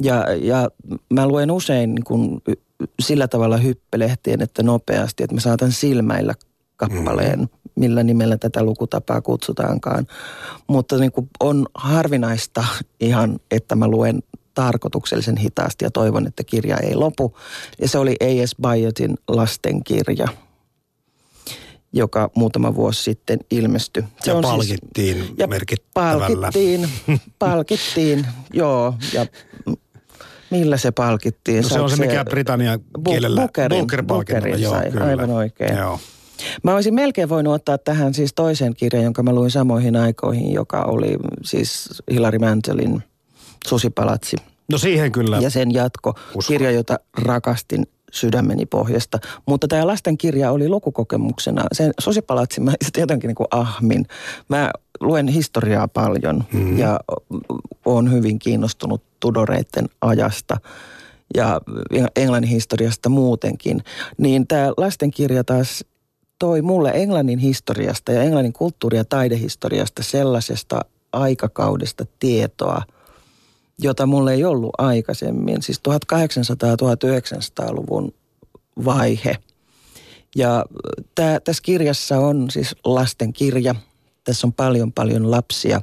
Ja, 0.02 0.24
ja 0.40 0.68
mä 1.12 1.28
luen 1.28 1.50
usein 1.50 1.94
niin 1.94 2.04
kuin 2.04 2.42
sillä 3.00 3.28
tavalla 3.28 3.56
hyppelehtien, 3.56 4.42
että 4.42 4.62
nopeasti, 4.62 5.22
että 5.24 5.34
mä 5.34 5.40
saatan 5.40 5.72
silmäillä 5.72 6.34
kappaleen, 6.76 7.38
mm-hmm. 7.38 7.70
millä 7.74 8.02
nimellä 8.02 8.36
tätä 8.36 8.62
lukutapaa 8.62 9.20
kutsutaankaan. 9.20 10.06
Mutta 10.66 10.96
niin 10.96 11.12
kuin 11.12 11.28
on 11.40 11.66
harvinaista 11.74 12.64
ihan, 13.00 13.38
että 13.50 13.76
mä 13.76 13.88
luen 13.88 14.22
tarkoituksellisen 14.54 15.36
hitaasti 15.36 15.84
ja 15.84 15.90
toivon, 15.90 16.26
että 16.26 16.44
kirja 16.44 16.76
ei 16.76 16.94
lopu. 16.94 17.36
Ja 17.80 17.88
se 17.88 17.98
oli 17.98 18.16
A.S. 18.20 18.56
Byotin 18.62 19.18
lastenkirja– 19.28 20.28
joka 21.98 22.30
muutama 22.34 22.74
vuosi 22.74 23.02
sitten 23.02 23.38
ilmestyi. 23.50 24.02
Se 24.20 24.30
ja 24.30 24.36
on 24.36 24.44
siis- 24.44 24.52
palkittiin 24.52 25.16
siis, 25.16 25.32
ja 25.38 25.46
merkittävällä. 25.46 26.26
Palkittiin, 26.28 26.88
palkittiin, 27.38 28.26
joo. 28.52 28.94
Ja 29.12 29.26
millä 30.50 30.76
se 30.76 30.90
palkittiin? 30.90 31.62
No 31.62 31.68
se 31.68 31.80
on 31.80 31.90
se, 31.90 31.96
mikä 31.96 32.24
Britannian 32.24 32.80
kielellä 33.04 33.40
Bookerin, 33.40 33.86
Bookerin 34.06 34.62
joo, 34.62 34.72
sai, 34.72 34.90
kyllä. 34.90 35.04
aivan 35.04 35.30
oikein. 35.30 35.76
Joo. 35.76 36.00
Mä 36.62 36.74
olisin 36.74 36.94
melkein 36.94 37.28
voinut 37.28 37.54
ottaa 37.54 37.78
tähän 37.78 38.14
siis 38.14 38.32
toisen 38.34 38.74
kirjan, 38.74 39.04
jonka 39.04 39.22
mä 39.22 39.32
luin 39.32 39.50
samoihin 39.50 39.96
aikoihin, 39.96 40.52
joka 40.52 40.82
oli 40.82 41.16
siis 41.44 41.88
Hilary 42.10 42.38
Mantelin 42.38 43.02
Susipalatsi. 43.66 44.36
No 44.72 44.78
siihen 44.78 45.12
kyllä. 45.12 45.38
Ja 45.38 45.50
sen 45.50 45.74
jatko, 45.74 46.10
Uskon. 46.10 46.42
kirja, 46.54 46.70
jota 46.70 46.98
rakastin 47.18 47.86
sydämeni 48.12 48.66
pohjasta. 48.66 49.18
Mutta 49.46 49.68
tämä 49.68 49.86
lastenkirja 49.86 50.50
oli 50.50 50.68
lukukokemuksena. 50.68 51.64
Sen 51.72 51.92
sosipalatsi 52.00 52.60
mä 52.60 52.72
jotenkin 52.98 53.28
niin 53.28 53.34
kuin 53.36 53.48
ahmin. 53.50 54.06
Mä 54.48 54.70
luen 55.00 55.28
historiaa 55.28 55.88
paljon 55.88 56.44
mm. 56.52 56.78
ja 56.78 57.00
olen 57.84 58.12
hyvin 58.12 58.38
kiinnostunut 58.38 59.02
Tudoreiden 59.20 59.88
ajasta 60.00 60.56
ja 61.34 61.60
Englannin 62.16 62.50
historiasta 62.50 63.08
muutenkin. 63.08 63.82
Niin 64.18 64.46
tämä 64.46 64.72
lastenkirja 64.76 65.44
taas 65.44 65.84
toi 66.38 66.62
mulle 66.62 66.90
Englannin 66.94 67.38
historiasta 67.38 68.12
ja 68.12 68.22
Englannin 68.22 68.52
kulttuuri- 68.52 68.96
ja 68.96 69.04
taidehistoriasta 69.04 70.02
sellaisesta 70.02 70.80
aikakaudesta 71.12 72.04
tietoa– 72.18 72.82
jota 73.78 74.06
mulle 74.06 74.34
ei 74.34 74.44
ollut 74.44 74.70
aikaisemmin, 74.78 75.62
siis 75.62 75.80
1800-1900-luvun 75.88 78.14
vaihe. 78.84 79.36
Ja 80.36 80.64
tää, 81.14 81.40
tässä 81.40 81.62
kirjassa 81.62 82.18
on 82.18 82.50
siis 82.50 82.76
lasten 82.84 83.32
kirja. 83.32 83.74
Tässä 84.24 84.46
on 84.46 84.52
paljon 84.52 84.92
paljon 84.92 85.30
lapsia. 85.30 85.80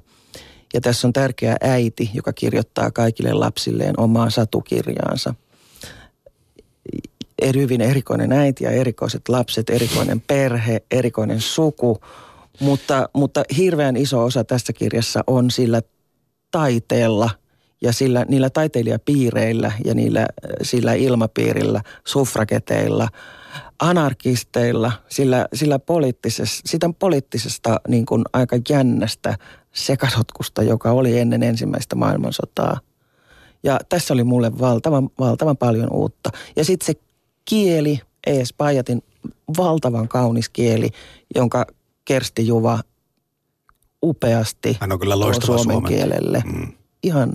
Ja 0.73 0.81
tässä 0.81 1.07
on 1.07 1.13
tärkeä 1.13 1.55
äiti, 1.61 2.09
joka 2.13 2.33
kirjoittaa 2.33 2.91
kaikille 2.91 3.33
lapsilleen 3.33 3.99
omaa 3.99 4.29
satukirjaansa. 4.29 5.35
Eri 7.41 7.61
hyvin 7.61 7.81
erikoinen 7.81 8.31
äiti 8.31 8.63
ja 8.63 8.71
erikoiset 8.71 9.29
lapset, 9.29 9.69
erikoinen 9.69 10.21
perhe, 10.21 10.81
erikoinen 10.91 11.41
suku. 11.41 11.97
Mutta, 12.59 13.09
mutta 13.13 13.43
hirveän 13.57 13.97
iso 13.97 14.23
osa 14.23 14.43
tässä 14.43 14.73
kirjassa 14.73 15.23
on 15.27 15.51
sillä 15.51 15.81
taiteella– 16.51 17.29
ja 17.81 17.93
sillä, 17.93 18.25
niillä 18.27 18.49
taiteilijapiireillä 18.49 19.71
ja 19.85 19.95
niillä, 19.95 20.27
sillä 20.61 20.93
ilmapiirillä, 20.93 21.81
suffrageteilla, 22.07 23.07
anarkisteilla, 23.79 24.91
sillä, 25.09 25.47
sillä 25.53 25.79
poliittisesta, 25.79 26.61
sitä 26.69 26.89
poliittisesta 26.99 27.79
niin 27.87 28.05
kuin 28.05 28.23
aika 28.33 28.55
jännästä 28.69 29.37
sekasotkusta, 29.73 30.63
joka 30.63 30.91
oli 30.91 31.19
ennen 31.19 31.43
ensimmäistä 31.43 31.95
maailmansotaa. 31.95 32.79
Ja 33.63 33.79
tässä 33.89 34.13
oli 34.13 34.23
mulle 34.23 34.59
valtavan, 34.59 35.09
valtavan 35.19 35.57
paljon 35.57 35.93
uutta. 35.93 36.29
Ja 36.55 36.65
sitten 36.65 36.85
se 36.85 36.93
kieli, 37.45 37.99
Ees 38.27 38.53
Pajatin 38.53 39.03
valtavan 39.57 40.07
kaunis 40.07 40.49
kieli, 40.49 40.89
jonka 41.35 41.65
Kersti 42.05 42.47
Juva 42.47 42.79
upeasti 44.03 44.77
Hän 44.81 44.91
on 44.91 44.99
kyllä 44.99 45.19
loistava 45.19 45.57
suomen 45.57 45.83
kielelle. 45.83 46.43
Mm. 46.45 46.73
Ihan 47.03 47.31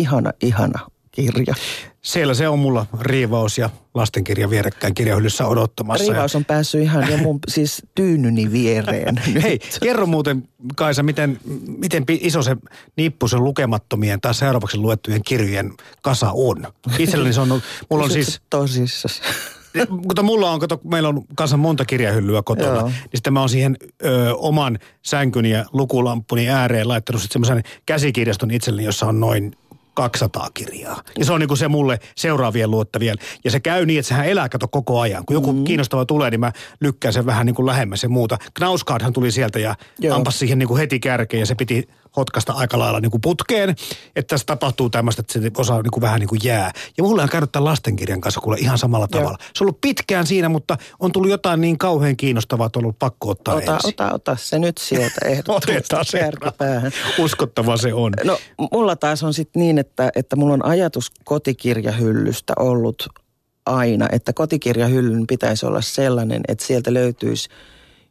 ihana, 0.00 0.32
ihana 0.42 0.86
kirja. 1.10 1.54
Siellä 2.02 2.34
se 2.34 2.48
on 2.48 2.58
mulla 2.58 2.86
riivaus 3.00 3.58
ja 3.58 3.70
lastenkirja 3.94 4.50
vierekkäin 4.50 4.94
kirjahyllyssä 4.94 5.46
odottamassa. 5.46 6.12
Riivaus 6.12 6.36
on 6.36 6.44
päässyt 6.44 6.82
ihan 6.82 7.10
jo 7.10 7.16
mun 7.16 7.38
siis 7.48 7.82
tyynyni 7.94 8.52
viereen. 8.52 9.22
Hei, 9.42 9.58
kerro 9.82 10.06
muuten 10.06 10.48
Kaisa, 10.76 11.02
miten, 11.02 11.40
miten 11.78 12.04
iso 12.08 12.42
se 12.42 12.56
nippu 12.96 13.28
se 13.28 13.36
lukemattomien 13.36 14.20
tai 14.20 14.34
seuraavaksi 14.34 14.76
luettujen 14.76 15.22
kirjojen 15.24 15.72
kasa 16.02 16.30
on? 16.34 16.66
Itselleni 16.98 17.32
se 17.32 17.40
on 17.40 17.62
mulla 17.90 18.04
on 18.04 18.10
siis... 18.10 18.40
Tosissas. 18.50 19.22
Mutta 20.06 20.22
mulla 20.22 20.50
on, 20.50 20.60
kato, 20.60 20.80
meillä 20.84 21.08
on 21.08 21.22
kanssa 21.34 21.56
monta 21.56 21.84
kirjahyllyä 21.84 22.42
kotona, 22.42 22.74
Joo. 22.74 22.88
niin 22.88 23.10
sitten 23.14 23.32
mä 23.32 23.40
oon 23.40 23.48
siihen 23.48 23.76
ö, 24.04 24.34
oman 24.34 24.78
sänkyni 25.02 25.50
ja 25.50 25.64
lukulampuni 25.72 26.48
ääreen 26.48 26.88
laittanut 26.88 27.22
sitten 27.22 27.44
semmoisen 27.44 27.72
käsikirjaston 27.86 28.50
itselleni, 28.50 28.86
jossa 28.86 29.06
on 29.06 29.20
noin 29.20 29.52
200 29.94 30.50
kirjaa. 30.54 31.02
Ja 31.18 31.24
se 31.24 31.32
on 31.32 31.40
niin 31.40 31.56
se 31.56 31.68
mulle 31.68 31.98
seuraavien 32.16 32.70
luottavien. 32.70 33.16
Ja 33.44 33.50
se 33.50 33.60
käy 33.60 33.86
niin, 33.86 33.98
että 33.98 34.08
sehän 34.08 34.26
elää 34.26 34.48
kato 34.48 34.68
koko 34.68 35.00
ajan. 35.00 35.24
Kun 35.26 35.34
joku 35.34 35.52
mm. 35.52 35.64
kiinnostava 35.64 36.04
tulee, 36.04 36.30
niin 36.30 36.40
mä 36.40 36.52
lykkään 36.80 37.12
sen 37.12 37.26
vähän 37.26 37.46
niin 37.46 37.54
kuin 37.54 37.66
lähemmäs 37.66 38.02
ja 38.02 38.08
muuta. 38.08 38.38
Knauskaardhan 38.54 39.12
tuli 39.12 39.30
sieltä 39.30 39.58
ja 39.58 39.74
Joo. 39.98 40.16
ampas 40.16 40.38
siihen 40.38 40.58
niin 40.58 40.68
kuin 40.68 40.78
heti 40.78 41.00
kärkeen 41.00 41.40
ja 41.40 41.46
se 41.46 41.54
piti 41.54 41.88
hotkasta 42.16 42.52
aika 42.52 42.78
lailla 42.78 43.00
niin 43.00 43.10
kuin 43.10 43.20
putkeen, 43.20 43.70
että 44.16 44.28
tässä 44.28 44.46
tapahtuu 44.46 44.90
tämmöistä, 44.90 45.20
että 45.20 45.32
se 45.32 45.50
osaa 45.56 45.82
niin 45.82 45.90
kuin 45.90 46.02
vähän 46.02 46.20
niin 46.20 46.28
kuin 46.28 46.40
jää. 46.44 46.72
Ja 46.98 47.04
mulle 47.04 47.22
on 47.22 47.28
käynyt 47.28 47.52
tämän 47.52 47.64
lastenkirjan 47.64 48.20
kanssa 48.20 48.40
kuule 48.40 48.56
ihan 48.60 48.78
samalla 48.78 49.08
Joo. 49.12 49.20
tavalla. 49.20 49.38
Se 49.40 49.64
on 49.64 49.66
ollut 49.66 49.80
pitkään 49.80 50.26
siinä, 50.26 50.48
mutta 50.48 50.76
on 51.00 51.12
tullut 51.12 51.30
jotain 51.30 51.60
niin 51.60 51.78
kauhean 51.78 52.16
kiinnostavaa, 52.16 52.66
että 52.66 52.78
on 52.78 52.84
ollut 52.84 52.98
pakko 52.98 53.28
ottaa 53.28 53.54
ota, 53.54 53.74
ensin. 53.74 53.88
Ota, 53.88 54.12
ota 54.12 54.36
se 54.40 54.58
nyt 54.58 54.78
sieltä 54.78 55.20
ehdottomasti 55.24 56.18
kärkipäähän. 56.18 56.92
Uskottava 57.18 57.76
se 57.76 57.94
on. 57.94 58.12
No 58.24 58.38
mulla 58.72 58.96
taas 58.96 59.22
on 59.22 59.34
sitten 59.34 59.60
niin, 59.60 59.78
että, 59.78 60.10
että 60.16 60.36
mulla 60.36 60.54
on 60.54 60.64
ajatus 60.64 61.12
kotikirjahyllystä 61.24 62.52
ollut 62.58 63.08
aina, 63.66 64.08
että 64.12 64.32
kotikirjahyllyn 64.32 65.26
pitäisi 65.26 65.66
olla 65.66 65.80
sellainen, 65.80 66.40
että 66.48 66.66
sieltä 66.66 66.94
löytyisi– 66.94 67.48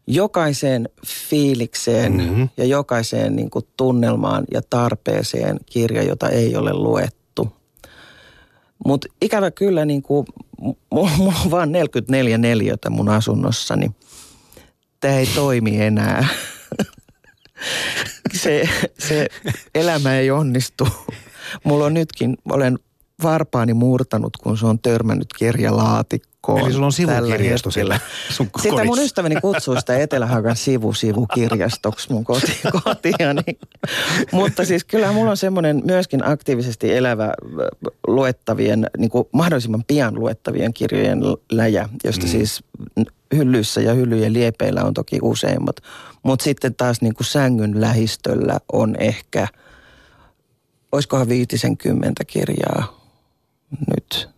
jokaiseen 0.09 0.89
fiilikseen 1.07 2.13
mm-hmm. 2.13 2.49
ja 2.57 2.65
jokaiseen 2.65 3.35
niin 3.35 3.49
kuin 3.49 3.65
tunnelmaan 3.77 4.43
ja 4.53 4.61
tarpeeseen 4.69 5.59
kirja, 5.65 6.03
jota 6.03 6.29
ei 6.29 6.55
ole 6.55 6.73
luettu. 6.73 7.53
Mutta 8.85 9.07
ikävä 9.21 9.51
kyllä, 9.51 9.85
niin 9.85 10.01
kuin, 10.01 10.25
mulla 10.91 11.33
on 11.45 11.51
vaan 11.51 11.71
44 11.71 12.37
neliötä 12.37 12.89
mun 12.89 13.09
asunnossani. 13.09 13.91
Tämä 14.99 15.13
ei 15.13 15.25
toimi 15.35 15.81
enää. 15.81 16.27
se, 18.41 18.69
se 18.99 19.27
elämä 19.75 20.15
ei 20.15 20.31
onnistu. 20.31 20.87
Mulla 21.63 21.85
on 21.85 21.93
nytkin, 21.93 22.37
olen 22.49 22.79
varpaani 23.23 23.73
murtanut, 23.73 24.38
kun 24.38 24.57
se 24.57 24.65
on 24.65 24.79
törmännyt 24.79 25.27
kirjalaatikkoon. 25.38 26.59
Eli 26.59 26.73
sulla 26.73 26.85
on 26.85 26.91
sivukirjasto 26.91 27.71
siellä 27.71 27.99
sun 28.29 28.49
Sitä 28.57 28.69
kodissa. 28.69 28.85
mun 28.85 28.99
ystäväni 28.99 29.35
kutsuu 29.41 29.75
sitä 29.79 29.97
Etelä-Haagan 29.97 30.55
sivu-sivukirjastoksi 30.55 32.13
mun 32.13 32.23
koti, 32.23 32.59
kotiani. 32.83 33.43
Mutta 34.31 34.65
siis 34.65 34.83
kyllä 34.83 35.11
mulla 35.11 35.31
on 35.31 35.38
semmoinen 35.38 35.81
myöskin 35.85 36.27
aktiivisesti 36.27 36.93
elävä 36.93 37.33
luettavien, 38.07 38.88
niin 38.97 39.09
kuin 39.09 39.27
mahdollisimman 39.33 39.83
pian 39.88 40.15
luettavien 40.15 40.73
kirjojen 40.73 41.19
läjä, 41.51 41.89
josta 42.03 42.25
mm. 42.25 42.29
siis 42.29 42.63
hyllyissä 43.35 43.81
ja 43.81 43.93
hyllyjen 43.93 44.33
liepeillä 44.33 44.83
on 44.83 44.93
toki 44.93 45.19
useimmat. 45.21 45.75
Mutta 46.23 46.43
sitten 46.43 46.75
taas 46.75 47.01
niin 47.01 47.13
kuin 47.13 47.27
sängyn 47.27 47.81
lähistöllä 47.81 48.59
on 48.73 48.95
ehkä, 48.99 49.47
olisikohan 50.91 51.29
viitisen 51.29 51.77
kymmentä 51.77 52.25
kirjaa 52.25 52.99
nyt. 53.71 54.29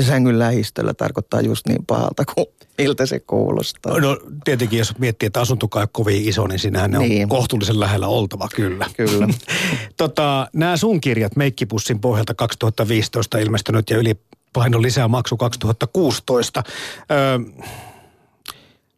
Sängyn 0.00 0.38
lähistöllä 0.38 0.94
tarkoittaa 0.94 1.40
just 1.40 1.66
niin 1.66 1.86
pahalta 1.86 2.24
kuin 2.34 2.46
miltä 2.78 3.06
se 3.06 3.20
kuulostaa. 3.20 4.00
No 4.00 4.18
tietenkin, 4.44 4.78
jos 4.78 4.98
miettii, 4.98 5.26
että 5.26 5.40
asuntokaan 5.40 5.80
ei 5.80 5.84
ole 5.84 5.88
kovin 5.92 6.28
iso, 6.28 6.46
niin 6.46 6.58
sinähän 6.58 6.90
ne 6.90 6.98
Niin. 6.98 7.22
on 7.22 7.28
kohtuullisen 7.28 7.80
lähellä 7.80 8.06
oltava, 8.06 8.48
kyllä. 8.54 8.86
Kyllä. 8.96 9.28
tota, 9.96 10.48
nämä 10.52 10.76
sun 10.76 11.00
kirjat 11.00 11.36
Meikkipussin 11.36 12.00
pohjalta 12.00 12.34
2015 12.34 13.38
ilmestynyt 13.38 13.90
ja 13.90 13.96
ylipaino 13.96 14.82
lisää 14.82 15.08
maksu 15.08 15.36
2016 15.36 16.62
öö, 17.10 17.38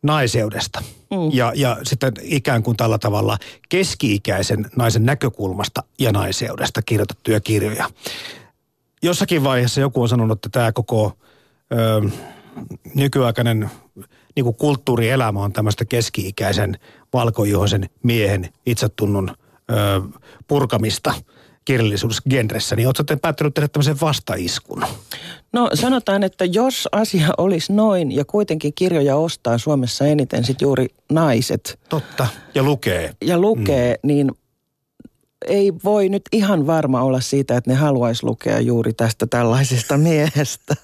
naiseudesta. 0.02 0.83
Mm. 1.11 1.16
Ja, 1.33 1.52
ja 1.57 1.76
sitten 1.83 2.12
ikään 2.23 2.62
kuin 2.62 2.76
tällä 2.76 2.99
tavalla 2.99 3.38
keski-ikäisen 3.68 4.66
naisen 4.76 5.07
näkökulmasta 5.07 5.83
ja 5.99 6.12
naiseudesta 6.12 6.83
kirjoitettuja 6.83 7.40
kirjoja. 7.40 7.90
Jossakin 9.02 9.45
vaiheessa 9.45 9.81
joku 9.81 10.02
on 10.02 10.09
sanonut, 10.09 10.38
että 10.38 10.49
tämä 10.52 10.73
koko 10.73 11.12
öö, 11.73 12.00
nykyaikainen 12.95 13.71
niin 14.37 14.45
kuin 14.45 14.57
kulttuurielämä 14.57 15.40
on 15.40 15.52
tämmöistä 15.52 15.85
keski-ikäisen 15.85 16.78
valkoihoisen 17.12 17.90
miehen 18.02 18.49
itsetunnon 18.67 19.31
ö, 19.71 19.75
purkamista 20.49 21.14
kirjallisuudessa 21.64 22.23
genressä, 22.31 22.76
niin 22.76 22.88
oletko 22.88 23.17
päättänyt 23.23 23.55
tehdä 23.55 23.69
tämmöisen 23.69 24.00
vastaiskun? 24.00 24.85
No 25.52 25.71
sanotaan, 25.75 26.23
että 26.23 26.45
jos 26.45 26.88
asia 26.93 27.28
olisi 27.38 27.73
noin 27.73 28.12
ja 28.12 28.25
kuitenkin 28.25 28.73
kirjoja 28.75 29.17
ostaa 29.17 29.59
Suomessa 29.59 30.07
eniten 30.07 30.45
sit 30.45 30.61
juuri 30.61 30.87
naiset 31.12 31.78
Totta. 31.88 32.26
Ja 32.55 32.62
lukee. 32.62 33.14
ja 33.23 33.38
lukee, 33.38 33.95
mm. 33.95 34.07
niin 34.09 34.33
ei 35.47 35.73
voi 35.85 36.09
nyt 36.09 36.23
ihan 36.33 36.66
varma 36.66 37.02
olla 37.02 37.21
siitä, 37.21 37.57
että 37.57 37.71
ne 37.71 37.76
haluaisi 37.76 38.26
lukea 38.26 38.61
juuri 38.61 38.92
tästä 38.92 39.26
tällaisesta 39.26 39.99
miehestä. 40.09 40.75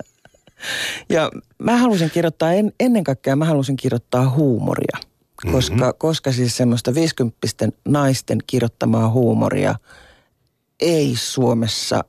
Ja 1.08 1.30
mä 1.58 1.76
halusin 1.76 2.10
kirjoittaa, 2.10 2.52
en, 2.52 2.72
ennen 2.80 3.04
kaikkea 3.04 3.36
mä 3.36 3.44
halusin 3.44 3.76
kirjoittaa 3.76 4.30
huumoria, 4.30 4.98
koska, 5.52 5.76
mm-hmm. 5.76 5.92
koska 5.98 6.32
siis 6.32 6.56
semmoista 6.56 6.94
50 6.94 7.38
naisten 7.88 8.38
kirjoittamaa 8.46 9.10
huumoria 9.10 9.74
ei 10.80 11.12
Suomessa 11.16 12.04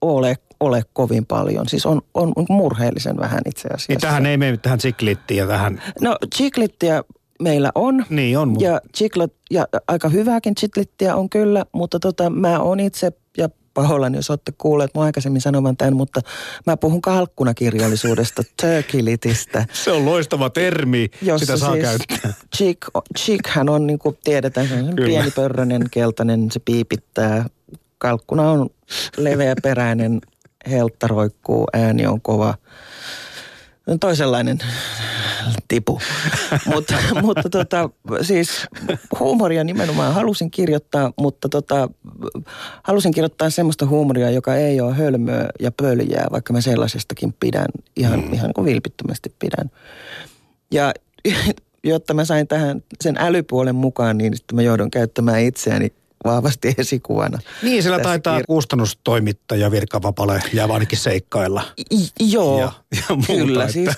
ole, 0.00 0.36
ole 0.60 0.82
kovin 0.92 1.26
paljon. 1.26 1.68
Siis 1.68 1.86
on, 1.86 2.00
on 2.14 2.32
murheellisen 2.48 3.16
vähän 3.16 3.40
itse 3.46 3.68
asiassa. 3.68 3.92
Niin 3.92 4.00
tähän 4.00 4.26
ei 4.26 4.36
mene 4.36 4.56
tähän 4.56 4.78
tsiklittiin 4.78 5.38
ja 5.38 5.46
tähän. 5.46 5.82
No 6.00 6.16
chiklittiä 6.36 7.04
meillä 7.40 7.72
on. 7.74 8.04
Niin 8.10 8.38
on. 8.38 8.60
Ja, 8.60 8.80
chiklet, 8.96 9.32
ja 9.50 9.66
aika 9.88 10.08
hyvääkin 10.08 10.54
chiklittiä 10.54 11.16
on 11.16 11.30
kyllä, 11.30 11.64
mutta 11.72 12.00
tota, 12.00 12.30
mä 12.30 12.60
oon 12.60 12.80
itse 12.80 13.12
ja 13.38 13.48
pahoillani, 13.74 14.18
jos 14.18 14.30
olette 14.30 14.52
kuulleet 14.58 14.90
mun 14.94 15.04
aikaisemmin 15.04 15.40
sanovan 15.40 15.76
tämän, 15.76 15.96
mutta 15.96 16.20
mä 16.66 16.76
puhun 16.76 17.02
kalkkunakirjallisuudesta, 17.02 18.42
turkilitistä. 18.62 19.66
Se 19.72 19.92
on 19.92 20.04
loistava 20.04 20.50
termi, 20.50 21.08
jossa 21.22 21.46
sitä 21.46 21.56
saa 21.56 21.72
siis 21.72 21.84
käyttää. 21.84 22.32
Chick, 22.56 22.78
chickhän 23.18 23.68
on 23.68 23.86
niin 23.86 23.98
kuin 23.98 24.18
tiedetään, 24.24 24.68
se 24.68 24.74
on 24.74 24.92
pieni 24.96 25.30
pörrönen, 25.30 25.82
keltainen, 25.90 26.50
se 26.50 26.60
piipittää. 26.60 27.44
Kalkkuna 27.98 28.50
on 28.50 28.70
leveäperäinen, 29.16 30.20
heltta 30.70 31.06
roikkuu, 31.06 31.66
ääni 31.72 32.06
on 32.06 32.20
kova. 32.20 32.54
Toisenlainen 34.00 34.58
tipu. 35.68 36.00
mutta, 36.74 36.94
mutta 37.22 37.50
tota, 37.50 37.90
siis 38.22 38.66
huumoria 39.20 39.64
nimenomaan 39.64 40.14
halusin 40.14 40.50
kirjoittaa, 40.50 41.12
mutta 41.20 41.48
tota, 41.48 41.88
halusin 42.82 43.12
kirjoittaa 43.12 43.50
semmoista 43.50 43.86
huumoria, 43.86 44.30
joka 44.30 44.56
ei 44.56 44.80
ole 44.80 44.94
hölmöä 44.94 45.48
ja 45.60 45.72
pöljää, 45.72 46.26
vaikka 46.32 46.52
mä 46.52 46.60
sellaisestakin 46.60 47.34
pidän, 47.40 47.66
ihan, 47.96 48.20
mm. 48.20 48.32
ihan 48.32 48.52
kuin 48.54 48.64
vilpittömästi 48.64 49.34
pidän. 49.38 49.70
Ja 50.70 50.92
jotta 51.84 52.14
mä 52.14 52.24
sain 52.24 52.48
tähän 52.48 52.82
sen 53.00 53.16
älypuolen 53.18 53.74
mukaan, 53.74 54.18
niin 54.18 54.36
sitten 54.36 54.56
mä 54.56 54.62
joudun 54.62 54.90
käyttämään 54.90 55.40
itseäni 55.40 55.92
vahvasti 56.24 56.74
esikuvana. 56.78 57.38
Niin, 57.62 57.82
sillä 57.82 57.98
taitaa 57.98 58.38
kir- 58.40 58.44
kustannustoimittaja 58.46 59.70
virkavapalle 59.70 60.42
jää 60.52 60.66
ainakin 60.70 60.98
seikkailla. 60.98 61.62
I- 61.94 62.30
joo, 62.32 62.60
Ja- 62.60 62.72
ja 62.96 63.16
muuta, 63.16 63.26
kyllä. 63.32 63.62
että- 63.62 63.72
Siis 63.72 63.90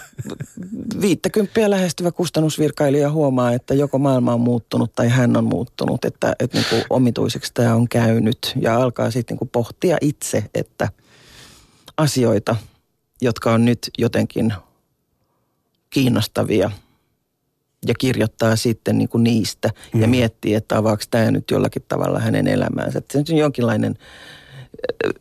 viittäkymppiä 1.00 1.70
lähestyvä 1.70 2.12
kustannusvirkailija 2.12 3.10
huomaa, 3.10 3.52
että 3.52 3.74
joko 3.74 3.98
maailma 3.98 4.34
on 4.34 4.40
muuttunut 4.40 4.92
tai 4.94 5.08
hän 5.08 5.36
on 5.36 5.44
muuttunut, 5.44 6.04
että, 6.04 6.34
että 6.38 6.58
niin 6.58 6.66
kuin 6.70 6.82
omituiseksi 6.90 7.50
tämä 7.54 7.74
on 7.74 7.88
käynyt. 7.88 8.52
Ja 8.60 8.76
alkaa 8.82 9.10
sitten 9.10 9.34
niin 9.34 9.38
kuin 9.38 9.48
pohtia 9.48 9.96
itse, 10.00 10.44
että 10.54 10.88
asioita, 11.96 12.56
jotka 13.20 13.52
on 13.52 13.64
nyt 13.64 13.90
jotenkin 13.98 14.54
kiinnostavia 15.90 16.70
ja 17.86 17.94
kirjoittaa 17.98 18.56
sitten 18.56 18.98
niin 18.98 19.08
kuin 19.08 19.24
niistä 19.24 19.70
mm. 19.94 20.00
ja 20.00 20.08
miettii, 20.08 20.54
että 20.54 20.78
avaako 20.78 21.02
tämä 21.10 21.30
nyt 21.30 21.50
jollakin 21.50 21.84
tavalla 21.88 22.18
hänen 22.18 22.48
elämäänsä. 22.48 22.98
Että 22.98 23.22
se 23.24 23.32
on 23.32 23.38
jonkinlainen 23.38 23.94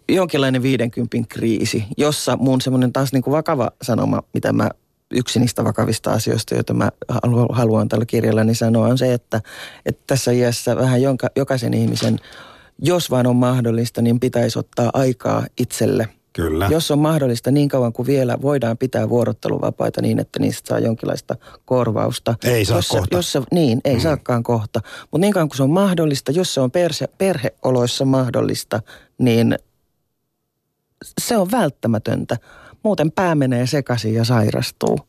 jonkinlainen 0.10 0.64
50 0.64 1.18
kriisi, 1.30 1.84
jossa 1.98 2.38
mun 2.38 2.62
semmoinen 2.62 2.94
taas 2.94 3.14
niin 3.14 3.24
kuin 3.24 3.32
vakava 3.32 3.72
sanoma, 3.82 4.24
mitä 4.34 4.54
mä 4.54 4.70
yksi 5.12 5.40
niistä 5.40 5.64
vakavista 5.64 6.12
asioista, 6.12 6.56
joita 6.56 6.74
mä 6.74 6.92
halu- 7.10 7.54
haluan 7.54 7.90
tällä 7.90 8.06
kirjalla 8.06 8.54
sanoa, 8.54 8.88
on 8.88 8.98
se, 8.98 9.14
että, 9.14 9.42
että 9.86 10.04
tässä 10.08 10.32
iässä 10.32 10.76
vähän 10.76 11.02
jonka, 11.02 11.28
jokaisen 11.36 11.74
ihmisen, 11.74 12.20
jos 12.80 13.12
vaan 13.12 13.28
on 13.28 13.36
mahdollista, 13.36 14.02
niin 14.02 14.20
pitäisi 14.20 14.60
ottaa 14.60 14.90
aikaa 14.94 15.46
itselle. 15.58 16.08
Kyllä. 16.34 16.68
Jos 16.72 16.92
on 16.92 17.00
mahdollista 17.00 17.52
niin 17.52 17.70
kauan 17.70 17.94
kuin 17.94 18.08
vielä 18.08 18.42
voidaan 18.42 18.78
pitää 18.78 19.10
vuorotteluvapaita 19.10 20.02
niin, 20.02 20.20
että 20.20 20.40
niistä 20.40 20.68
saa 20.68 20.80
jonkinlaista 20.80 21.36
korvausta. 21.66 22.36
Ei 22.44 22.66
saa 22.66 22.78
jos 22.78 22.88
se- 22.88 22.98
kohta. 22.98 23.16
Jos 23.16 23.32
se, 23.32 23.42
niin, 23.52 23.82
ei 23.86 23.96
mm. 23.96 24.02
saakaan 24.02 24.44
kohta. 24.44 24.82
Mutta 25.02 25.22
niin 25.22 25.34
kauan 25.34 25.50
kuin 25.50 25.58
se 25.58 25.64
on 25.64 25.70
mahdollista, 25.70 26.32
jos 26.32 26.54
se 26.54 26.62
on 26.62 26.72
perse, 26.72 27.08
perheoloissa 27.18 28.06
mahdollista, 28.06 28.82
niin 29.18 29.56
se 31.22 31.38
on 31.38 31.52
välttämätöntä. 31.52 32.38
Muuten 32.84 33.12
pää 33.12 33.36
menee 33.36 33.68
sekaisin 33.68 34.14
ja 34.14 34.26
sairastuu. 34.26 35.00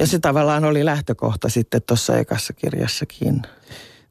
Ja 0.00 0.06
se 0.06 0.18
tavallaan 0.18 0.64
oli 0.64 0.84
lähtökohta 0.84 1.48
sitten 1.48 1.82
tuossa 1.82 2.18
ekassa 2.18 2.52
kirjassakin. 2.52 3.42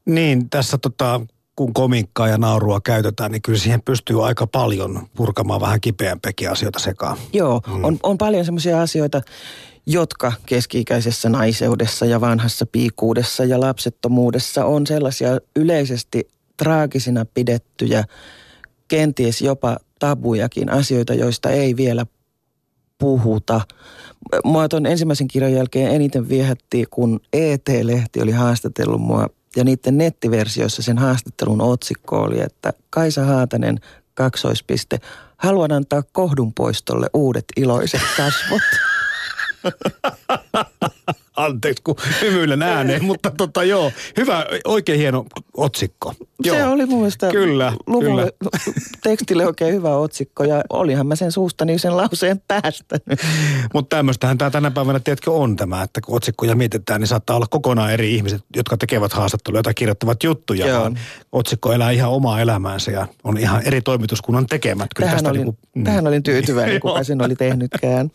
Niin, 0.05 0.49
tässä 0.49 0.77
tota, 0.77 1.21
kun 1.57 1.73
komikkaa 1.73 2.27
ja 2.27 2.37
naurua 2.37 2.81
käytetään, 2.81 3.31
niin 3.31 3.41
kyllä 3.41 3.59
siihen 3.59 3.81
pystyy 3.81 4.27
aika 4.27 4.47
paljon 4.47 5.07
purkamaan 5.15 5.61
vähän 5.61 5.81
kipeämpiäkin 5.81 6.51
asioita 6.51 6.79
sekaan. 6.79 7.17
Joo, 7.33 7.61
mm. 7.67 7.83
on, 7.83 7.97
on 8.03 8.17
paljon 8.17 8.45
semmoisia 8.45 8.81
asioita, 8.81 9.21
jotka 9.85 10.33
keski-ikäisessä 10.45 11.29
naiseudessa 11.29 12.05
ja 12.05 12.21
vanhassa 12.21 12.65
piikuudessa 12.65 13.45
ja 13.45 13.59
lapsettomuudessa 13.59 14.65
on 14.65 14.87
sellaisia 14.87 15.29
yleisesti 15.55 16.27
traagisina 16.57 17.25
pidettyjä, 17.33 18.03
kenties 18.87 19.41
jopa 19.41 19.77
tabujakin 19.99 20.69
asioita, 20.69 21.13
joista 21.13 21.49
ei 21.49 21.77
vielä 21.77 22.05
puhuta. 22.97 23.61
Mua 24.43 24.67
tuon 24.67 24.85
ensimmäisen 24.85 25.27
kirjan 25.27 25.53
jälkeen 25.53 25.95
eniten 25.95 26.29
viehätti, 26.29 26.85
kun 26.89 27.19
ET-lehti 27.33 28.21
oli 28.21 28.31
haastatellut 28.31 29.01
mua 29.01 29.27
ja 29.55 29.63
niiden 29.63 29.97
nettiversioissa 29.97 30.81
sen 30.81 30.97
haastattelun 30.97 31.61
otsikko 31.61 32.21
oli, 32.21 32.41
että 32.41 32.73
Kaisa 32.89 33.25
Haatanen, 33.25 33.79
kaksoispiste, 34.13 34.99
haluan 35.37 35.71
antaa 35.71 36.03
kohdunpoistolle 36.11 37.09
uudet 37.13 37.45
iloiset 37.57 38.01
kasvot. 38.17 38.61
Anteeksi, 41.37 41.83
kun 41.83 41.95
hymyilen 42.21 42.61
ääneen, 42.61 43.05
mutta 43.11 43.31
tota 43.37 43.63
joo, 43.63 43.91
hyvä, 44.17 44.45
oikein 44.65 44.99
hieno 44.99 45.25
otsikko. 45.57 46.13
Joo. 46.43 46.55
Se 46.55 46.65
oli 46.65 46.85
mun 46.85 46.99
mielestä 46.99 47.31
kyllä, 47.31 47.73
luvulle, 47.87 48.31
kyllä. 48.39 48.51
tekstille 49.03 49.47
oikein 49.47 49.73
hyvä 49.73 49.95
otsikko 49.95 50.43
ja 50.43 50.63
olihan 50.69 51.07
mä 51.07 51.15
sen 51.15 51.31
suustani 51.31 51.79
sen 51.79 51.97
lauseen 51.97 52.41
päästänyt. 52.47 53.19
Mutta 53.73 53.95
tämmöistähän 53.95 54.37
tämä 54.37 54.51
tänä 54.51 54.71
päivänä, 54.71 54.99
tiedätkö, 54.99 55.31
on 55.31 55.55
tämä, 55.55 55.83
että 55.83 56.01
kun 56.01 56.15
otsikkoja 56.15 56.55
mietitään, 56.55 57.01
niin 57.01 57.07
saattaa 57.07 57.35
olla 57.35 57.47
kokonaan 57.49 57.91
eri 57.93 58.15
ihmiset, 58.15 58.41
jotka 58.55 58.77
tekevät 58.77 59.13
haastatteluja 59.13 59.63
tai 59.63 59.73
kirjoittavat 59.73 60.23
juttuja. 60.23 60.67
Joo. 60.67 60.91
Otsikko 61.31 61.73
elää 61.73 61.91
ihan 61.91 62.11
omaa 62.11 62.41
elämäänsä 62.41 62.91
ja 62.91 63.07
on 63.23 63.37
ihan 63.37 63.61
eri 63.65 63.81
toimituskunnan 63.81 64.47
tekemät. 64.47 64.87
Kyllä 64.95 65.07
Tähän 65.07 65.17
tästä 65.17 65.29
olin, 65.29 65.41
niinku- 65.41 65.59
mm. 65.75 65.83
tähän 65.83 66.07
olin 66.07 66.23
tyytyväinen, 66.23 66.79
kuka 66.79 67.03
sen 67.03 67.21
oli 67.21 67.35
tehnytkään. 67.35 68.11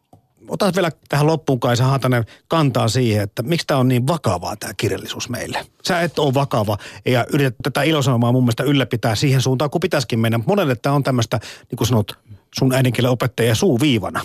Otas 0.48 0.74
vielä 0.74 0.90
tähän 1.08 1.26
loppuun 1.26 1.60
Kaisa 1.60 1.84
Haatanen 1.84 2.24
kantaa 2.48 2.88
siihen, 2.88 3.22
että 3.22 3.42
miksi 3.42 3.66
tämä 3.66 3.80
on 3.80 3.88
niin 3.88 4.06
vakavaa 4.06 4.56
tämä 4.56 4.72
kirjallisuus 4.76 5.28
meille. 5.28 5.66
Sä 5.88 6.00
et 6.00 6.18
ole 6.18 6.34
vakava 6.34 6.78
ja 7.06 7.26
yrität 7.32 7.54
tätä 7.62 7.82
ilosanomaa 7.82 8.32
mun 8.32 8.42
mielestä 8.42 8.62
ylläpitää 8.62 9.14
siihen 9.14 9.42
suuntaan, 9.42 9.70
kun 9.70 9.80
pitäisikin 9.80 10.18
mennä. 10.18 10.40
Monelle 10.46 10.76
tämä 10.76 10.94
on 10.94 11.02
tämmöistä, 11.02 11.40
niin 11.70 11.76
kuin 11.76 11.88
sanot, 11.88 12.12
sun 12.54 12.74
äidinkielen 12.74 13.10
opettaja 13.10 13.54
suuviivana. 13.54 14.20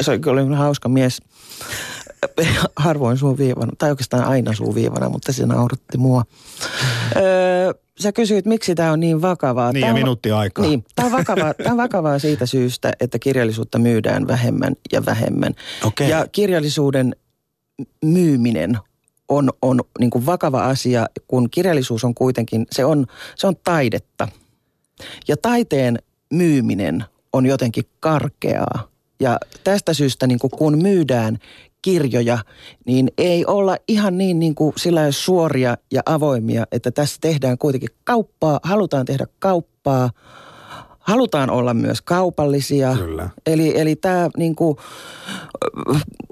Se 0.00 0.10
oli 0.10 0.18
kyllä 0.18 0.56
hauska 0.56 0.88
mies. 0.88 1.22
Harvoin 2.76 3.18
suuviivana, 3.18 3.72
tai 3.78 3.90
oikeastaan 3.90 4.24
aina 4.24 4.52
suuviivana, 4.52 5.08
mutta 5.08 5.32
se 5.32 5.46
nauratti 5.46 5.98
mua. 5.98 6.24
Öö, 7.16 7.74
sä 8.00 8.12
kysyit, 8.12 8.46
miksi 8.46 8.74
tämä 8.74 8.92
on 8.92 9.00
niin 9.00 9.22
vakavaa. 9.22 9.72
Niin, 9.72 9.80
Tää 9.80 9.88
ja 9.88 9.94
on- 9.94 10.00
minuutti 10.00 10.30
aikaa. 10.30 10.64
Niin, 10.66 10.84
tämä 10.94 11.06
on, 11.06 11.12
vakavaa, 11.12 11.54
on 11.70 11.76
vakavaa 11.76 12.18
siitä 12.18 12.46
syystä, 12.46 12.92
että 13.00 13.18
kirjallisuutta 13.18 13.78
myydään 13.78 14.26
vähemmän 14.28 14.72
ja 14.92 15.06
vähemmän. 15.06 15.54
Okei. 15.84 16.08
Ja 16.10 16.26
kirjallisuuden 16.32 17.16
myyminen 18.04 18.78
on, 19.28 19.50
on 19.62 19.80
niin 19.98 20.10
kuin 20.10 20.26
vakava 20.26 20.64
asia, 20.64 21.06
kun 21.28 21.50
kirjallisuus 21.50 22.04
on 22.04 22.14
kuitenkin, 22.14 22.66
se 22.72 22.84
on, 22.84 23.06
se 23.36 23.46
on 23.46 23.56
taidetta. 23.64 24.28
Ja 25.28 25.36
taiteen 25.36 25.98
myyminen 26.32 27.04
on 27.32 27.46
jotenkin 27.46 27.84
karkeaa. 28.00 28.88
Ja 29.20 29.38
tästä 29.64 29.94
syystä 29.94 30.26
niin 30.26 30.38
kuin 30.38 30.50
kun 30.50 30.82
myydään 30.82 31.38
kirjoja, 31.82 32.38
niin 32.86 33.08
ei 33.18 33.46
olla 33.46 33.76
ihan 33.88 34.18
niin, 34.18 34.38
niin 34.38 34.54
kuin 34.54 34.72
sillä 34.76 35.10
suoria 35.10 35.76
ja 35.92 36.02
avoimia, 36.06 36.64
että 36.72 36.90
tässä 36.90 37.16
tehdään 37.20 37.58
kuitenkin 37.58 37.90
kauppaa, 38.04 38.60
halutaan 38.62 39.06
tehdä 39.06 39.26
kauppaa, 39.38 40.10
halutaan 41.00 41.50
olla 41.50 41.74
myös 41.74 42.02
kaupallisia. 42.02 42.96
Kyllä. 42.98 43.30
Eli, 43.46 43.80
eli 43.80 43.96
tämä 43.96 44.28
niin 44.36 44.56
kuin, 44.56 44.76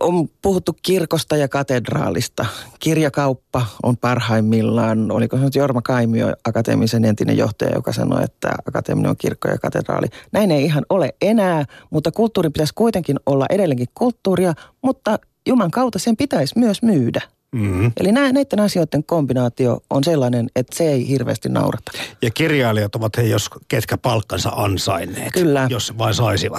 on 0.01 0.29
puhuttu 0.43 0.77
kirkosta 0.83 1.37
ja 1.37 1.49
katedraalista. 1.49 2.47
Kirjakauppa 2.81 3.67
on 3.83 3.97
parhaimmillaan, 3.97 5.11
oliko 5.11 5.37
se 5.37 5.43
nyt 5.43 5.55
Jorma 5.55 5.83
Kaimio, 5.83 6.33
akateemisen 6.49 7.05
entinen 7.05 7.37
johtaja, 7.37 7.75
joka 7.75 7.93
sanoi, 7.93 8.25
että 8.25 8.55
akateeminen 8.69 9.11
on 9.11 9.17
kirkko 9.17 9.49
ja 9.49 9.59
katedraali. 9.59 10.07
Näin 10.33 10.51
ei 10.51 10.65
ihan 10.65 10.87
ole 10.91 11.15
enää, 11.23 11.65
mutta 11.91 12.13
kulttuuri 12.13 12.51
pitäisi 12.51 12.73
kuitenkin 12.75 13.17
olla 13.27 13.47
edelleenkin 13.51 13.89
kulttuuria, 13.95 14.53
mutta 14.83 15.19
Juman 15.49 15.71
kautta 15.71 15.99
sen 15.99 16.17
pitäisi 16.17 16.59
myös 16.59 16.83
myydä. 16.83 17.21
Mm-hmm. 17.53 17.93
Eli 18.01 18.13
nä- 18.13 18.33
näiden 18.33 18.61
asioiden 18.61 19.05
kombinaatio 19.05 19.81
on 19.91 20.05
sellainen, 20.05 20.51
että 20.57 20.77
se 20.77 20.85
ei 20.93 21.09
hirveästi 21.09 21.49
naurata. 21.49 21.93
Ja 22.23 22.31
kirjailijat 22.31 22.95
ovat 22.95 23.17
he, 23.17 23.23
jos 23.23 23.51
ketkä 23.69 23.99
palkkansa 23.99 24.49
ansainneet. 24.49 25.33
Kyllä. 25.33 25.67
Jos 25.71 25.99
vain 25.99 26.15
saisivat. 26.15 26.57